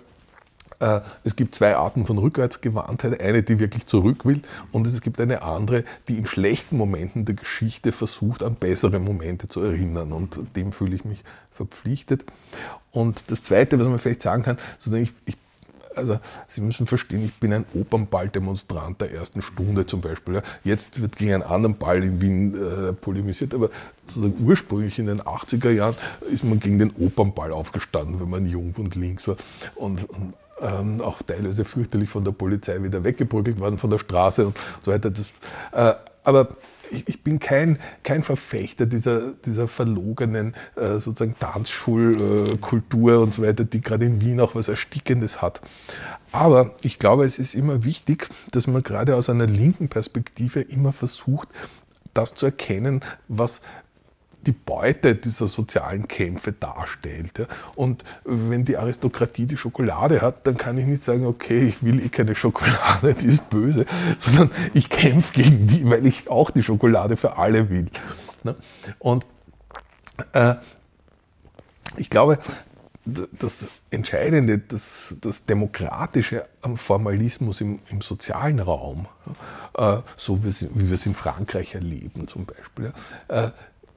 [1.24, 3.22] es gibt zwei Arten von Rückwärtsgewandtheit.
[3.22, 7.36] Eine, die wirklich zurück will und es gibt eine andere, die in schlechten Momenten der
[7.36, 10.12] Geschichte versucht, an bessere Momente zu erinnern.
[10.12, 12.26] Und dem fühle ich mich verpflichtet.
[12.92, 14.58] Und das Zweite, was man vielleicht sagen kann,
[14.94, 15.38] ich, ich
[15.96, 20.42] also Sie müssen verstehen, ich bin ein Opernball-Demonstrant der ersten Stunde zum Beispiel.
[20.64, 23.70] Jetzt wird gegen einen anderen Ball in Wien äh, polemisiert, aber
[24.08, 25.96] sozusagen ursprünglich in den 80er Jahren
[26.30, 29.36] ist man gegen den Opernball aufgestanden, wenn man jung und links war.
[29.76, 34.48] Und, und ähm, auch teilweise fürchterlich von der Polizei wieder weggebrückelt worden von der Straße
[34.48, 35.10] und so weiter.
[35.10, 35.32] Das,
[35.72, 36.50] äh, aber
[36.92, 43.44] ich, ich, bin kein, kein Verfechter dieser, dieser verlogenen äh, sozusagen Tanzschulkultur äh, und so
[43.44, 45.62] weiter, die gerade in Wien auch was Erstickendes hat.
[46.32, 50.94] Aber ich glaube, es ist immer wichtig, dass man gerade aus einer linken Perspektive immer
[50.94, 51.50] versucht,
[52.14, 53.62] das zu erkennen, was
[54.46, 57.40] die Beute dieser sozialen Kämpfe darstellt.
[57.40, 57.46] Ja.
[57.76, 62.04] Und wenn die Aristokratie die Schokolade hat, dann kann ich nicht sagen, okay, ich will
[62.04, 63.86] eh keine Schokolade, die ist böse,
[64.18, 67.90] sondern ich kämpfe gegen die, weil ich auch die Schokolade für alle will.
[68.44, 68.56] Ne.
[69.00, 69.26] Und
[70.34, 70.56] äh,
[71.98, 72.40] ich glaube,
[73.06, 79.08] das Entscheidende, das, das Demokratische am Formalismus im, im sozialen Raum,
[79.76, 82.94] äh, so wie, wir es in Frankreich erleben zum Beispiel,
[83.28, 83.50] äh,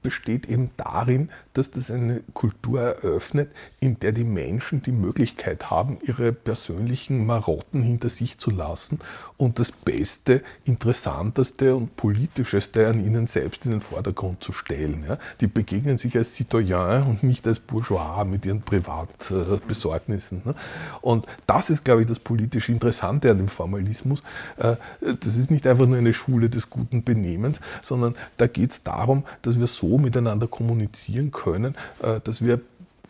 [0.05, 3.51] besteht eben darin, dass das eine Kultur eröffnet,
[3.81, 8.99] in der die Menschen die Möglichkeit haben, ihre persönlichen Marotten hinter sich zu lassen
[9.39, 15.05] und das Beste, Interessanteste und Politischeste an ihnen selbst in den Vordergrund zu stellen.
[15.09, 15.19] Ja.
[15.41, 20.43] Die begegnen sich als Citoyen und nicht als Bourgeois mit ihren Privatbesorgnissen.
[20.45, 20.55] Ne.
[21.01, 24.23] Und das ist, glaube ich, das politisch Interessante an dem Formalismus.
[24.59, 28.83] Äh, das ist nicht einfach nur eine Schule des guten Benehmens, sondern da geht es
[28.83, 32.61] darum, dass wir so miteinander kommunizieren können, äh, dass wir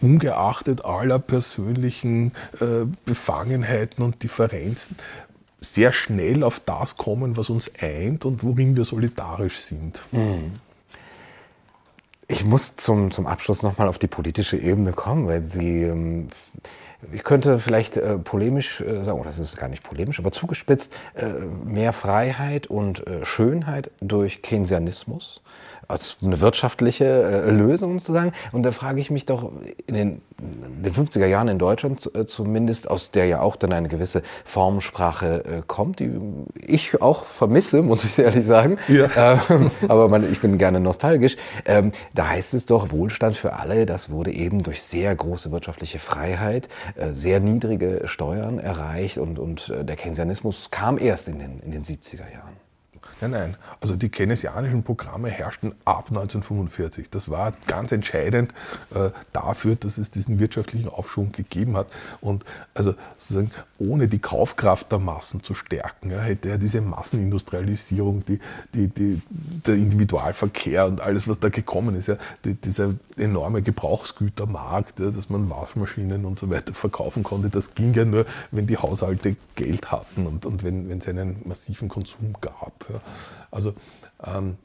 [0.01, 4.97] ungeachtet aller persönlichen äh, Befangenheiten und Differenzen
[5.61, 10.03] sehr schnell auf das kommen, was uns eint und worin wir solidarisch sind.
[10.12, 10.53] Mhm.
[12.28, 16.28] Ich muss zum, zum Abschluss nochmal auf die politische Ebene kommen, weil Sie, ähm,
[17.12, 20.95] ich könnte vielleicht äh, polemisch äh, sagen, oder das ist gar nicht polemisch, aber zugespitzt,
[21.14, 21.26] äh,
[21.64, 25.43] mehr Freiheit und äh, Schönheit durch Keynesianismus
[25.95, 28.32] als eine wirtschaftliche äh, Lösung sozusagen.
[28.53, 29.51] Und da frage ich mich doch,
[29.86, 33.72] in den, in den 50er Jahren in Deutschland äh, zumindest, aus der ja auch dann
[33.72, 36.11] eine gewisse Formensprache äh, kommt, die
[36.61, 38.78] ich auch vermisse, muss ich sehr ehrlich sagen.
[38.88, 39.09] Ja.
[39.51, 41.36] Ähm, aber man, ich bin gerne nostalgisch.
[41.64, 45.99] Ähm, da heißt es doch, Wohlstand für alle, das wurde eben durch sehr große wirtschaftliche
[45.99, 51.59] Freiheit, äh, sehr niedrige Steuern erreicht und, und äh, der Keynesianismus kam erst in den,
[51.61, 52.64] in den 70er Jahren.
[53.20, 53.57] Nein, nein.
[53.80, 57.11] Also die keynesianischen Programme herrschten ab 1945.
[57.11, 58.52] Das war ganz entscheidend
[58.94, 61.86] äh, dafür, dass es diesen wirtschaftlichen Aufschwung gegeben hat.
[62.20, 62.44] Und
[62.74, 68.40] also sozusagen ohne die Kaufkraft der Massen zu stärken, ja, hätte ja diese Massenindustrialisierung, die,
[68.74, 69.22] die, die,
[69.66, 75.30] der Individualverkehr und alles, was da gekommen ist, ja, die, dieser enorme Gebrauchsgütermarkt, ja, dass
[75.30, 79.90] man Waschmaschinen und so weiter verkaufen konnte, das ging ja nur, wenn die Haushalte Geld
[79.90, 82.93] hatten und, und wenn es einen massiven Konsum gab.
[82.95, 83.01] Ja.
[83.51, 83.74] Also
[84.24, 84.57] ähm,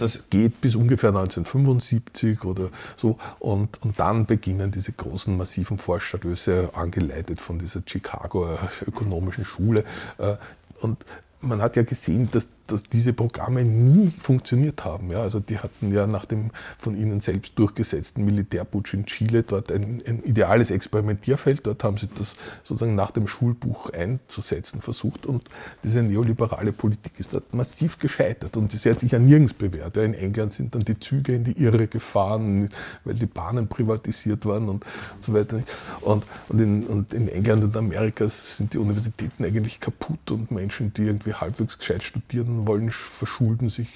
[0.00, 3.18] das geht bis ungefähr 1975 oder so.
[3.38, 9.84] Und, und dann beginnen diese großen, massiven Vorstöße, angeleitet von dieser Chicago ökonomischen Schule.
[10.18, 10.36] Äh,
[10.80, 11.04] und
[11.40, 15.10] man hat ja gesehen, dass dass diese Programme nie funktioniert haben.
[15.10, 19.72] Ja, also die hatten ja nach dem von ihnen selbst durchgesetzten Militärputsch in Chile dort
[19.72, 21.66] ein, ein, ideales Experimentierfeld.
[21.66, 25.48] Dort haben sie das sozusagen nach dem Schulbuch einzusetzen versucht und
[25.82, 29.96] diese neoliberale Politik ist dort massiv gescheitert und sie hat sich ja nirgends bewährt.
[29.96, 32.68] Ja, in England sind dann die Züge in die Irre gefahren,
[33.04, 34.84] weil die Bahnen privatisiert waren und,
[35.18, 35.62] so weiter.
[36.00, 40.92] Und, und, in, und in England und Amerika sind die Universitäten eigentlich kaputt und Menschen,
[40.94, 43.88] die irgendwie halbwegs gescheit studieren wollen, verschulden sich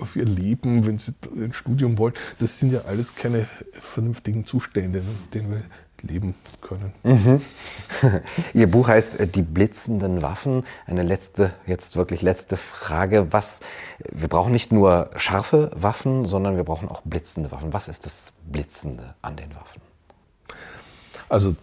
[0.00, 2.14] auf ihr Leben, wenn sie ein Studium wollen.
[2.38, 5.62] Das sind ja alles keine vernünftigen Zustände, in denen wir
[6.02, 6.92] leben können.
[7.04, 7.40] Mhm.
[8.54, 10.64] Ihr Buch heißt äh, Die blitzenden Waffen.
[10.86, 13.32] Eine letzte, jetzt wirklich letzte Frage.
[13.32, 13.60] Was,
[14.10, 17.72] wir brauchen nicht nur scharfe Waffen, sondern wir brauchen auch blitzende Waffen.
[17.72, 19.80] Was ist das Blitzende an den Waffen?
[21.28, 21.54] Also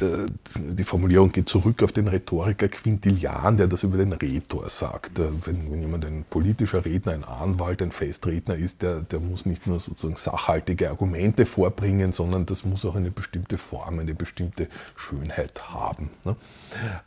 [0.00, 5.18] die Formulierung geht zurück auf den Rhetoriker Quintilian, der das über den Rhetor sagt.
[5.18, 9.66] Wenn, wenn jemand ein politischer Redner, ein Anwalt, ein Festredner ist, der, der muss nicht
[9.66, 15.70] nur sozusagen sachhaltige Argumente vorbringen, sondern das muss auch eine bestimmte Form, eine bestimmte Schönheit
[15.70, 16.10] haben.
[16.24, 16.36] Ne?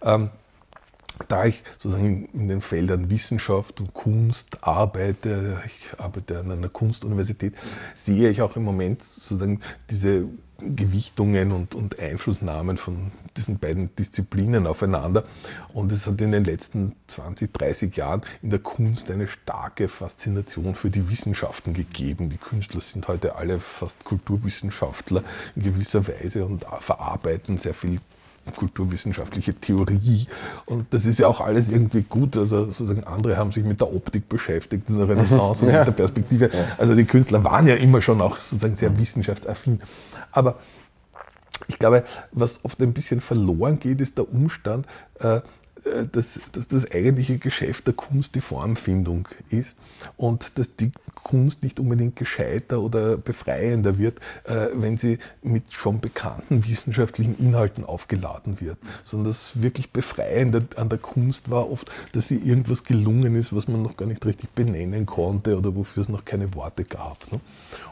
[0.02, 0.30] Ähm,
[1.28, 7.54] da ich sozusagen in den Feldern Wissenschaft und Kunst arbeite, ich arbeite an einer Kunstuniversität,
[7.94, 9.60] sehe ich auch im Moment sozusagen
[9.90, 10.28] diese
[10.62, 15.24] Gewichtungen und, und Einflussnahmen von diesen beiden Disziplinen aufeinander.
[15.74, 20.76] Und es hat in den letzten 20, 30 Jahren in der Kunst eine starke Faszination
[20.76, 22.30] für die Wissenschaften gegeben.
[22.30, 25.24] Die Künstler sind heute alle fast Kulturwissenschaftler
[25.56, 28.00] in gewisser Weise und verarbeiten sehr viel
[28.56, 30.28] kulturwissenschaftliche Theorie.
[30.66, 32.38] Und das ist ja auch alles irgendwie gut.
[32.38, 35.80] Also sozusagen andere haben sich mit der Optik beschäftigt in der Renaissance und ja.
[35.80, 36.50] mit der Perspektive.
[36.78, 39.82] Also die Künstler waren ja immer schon auch sozusagen sehr wissenschaftsaffin.
[40.32, 40.60] Aber
[41.68, 44.86] ich glaube, was oft ein bisschen verloren geht, ist der Umstand,
[45.20, 45.42] äh,
[46.12, 49.78] dass, dass das eigentliche Geschäft der Kunst die Formfindung ist
[50.18, 50.92] und dass die
[51.24, 57.84] Kunst nicht unbedingt gescheiter oder befreiender wird, äh, wenn sie mit schon bekannten wissenschaftlichen Inhalten
[57.84, 63.36] aufgeladen wird, sondern das wirklich Befreiende an der Kunst war oft, dass sie irgendwas gelungen
[63.36, 66.84] ist, was man noch gar nicht richtig benennen konnte oder wofür es noch keine Worte
[66.84, 67.32] gab.
[67.32, 67.40] Ne?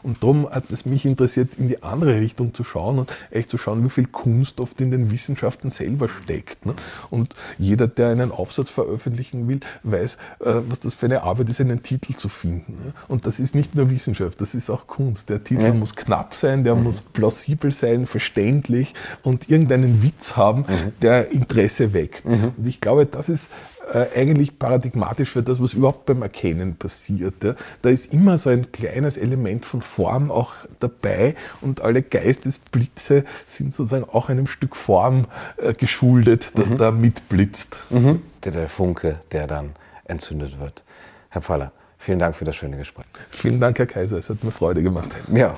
[0.02, 3.58] Und darum hat es mich interessiert, in die andere Richtung zu schauen und echt zu
[3.58, 6.66] schauen, wie viel Kunst oft in den Wissenschaften selber steckt.
[6.66, 6.74] Ne?
[7.10, 11.60] Und jeder, der einen Aufsatz veröffentlichen will, weiß, äh, was das für eine Arbeit ist,
[11.60, 12.92] einen Titel zu finden.
[13.08, 15.28] Und das ist nicht nur Wissenschaft, das ist auch Kunst.
[15.28, 15.74] Der Titel ja.
[15.74, 16.84] muss knapp sein, der mhm.
[16.84, 20.92] muss plausibel sein, verständlich und irgendeinen Witz haben, mhm.
[21.02, 22.24] der Interesse weckt.
[22.24, 22.52] Mhm.
[22.56, 23.50] Und ich glaube, das ist
[23.94, 27.34] eigentlich paradigmatisch für das, was überhaupt beim Erkennen passiert.
[27.82, 33.74] Da ist immer so ein kleines Element von Form auch dabei und alle Geistesblitze sind
[33.74, 35.26] sozusagen auch einem Stück Form
[35.56, 36.78] äh, geschuldet, das mhm.
[36.78, 37.78] da mitblitzt.
[37.90, 38.22] Mhm.
[38.44, 39.70] Der, der Funke, der dann
[40.04, 40.84] entzündet wird.
[41.30, 43.06] Herr Faller, Vielen Dank für das schöne Gespräch.
[43.30, 44.18] Vielen Dank, Herr Kaiser.
[44.18, 45.10] Es hat mir Freude gemacht.
[45.34, 45.56] Ja,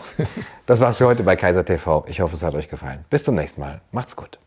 [0.66, 2.04] das war's für heute bei Kaiser TV.
[2.08, 3.04] Ich hoffe, es hat euch gefallen.
[3.10, 3.82] Bis zum nächsten Mal.
[3.92, 4.38] Macht's gut.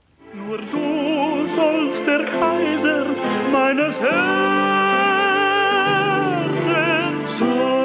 [3.73, 4.09] meines Herzens
[7.39, 7.82] Zorn.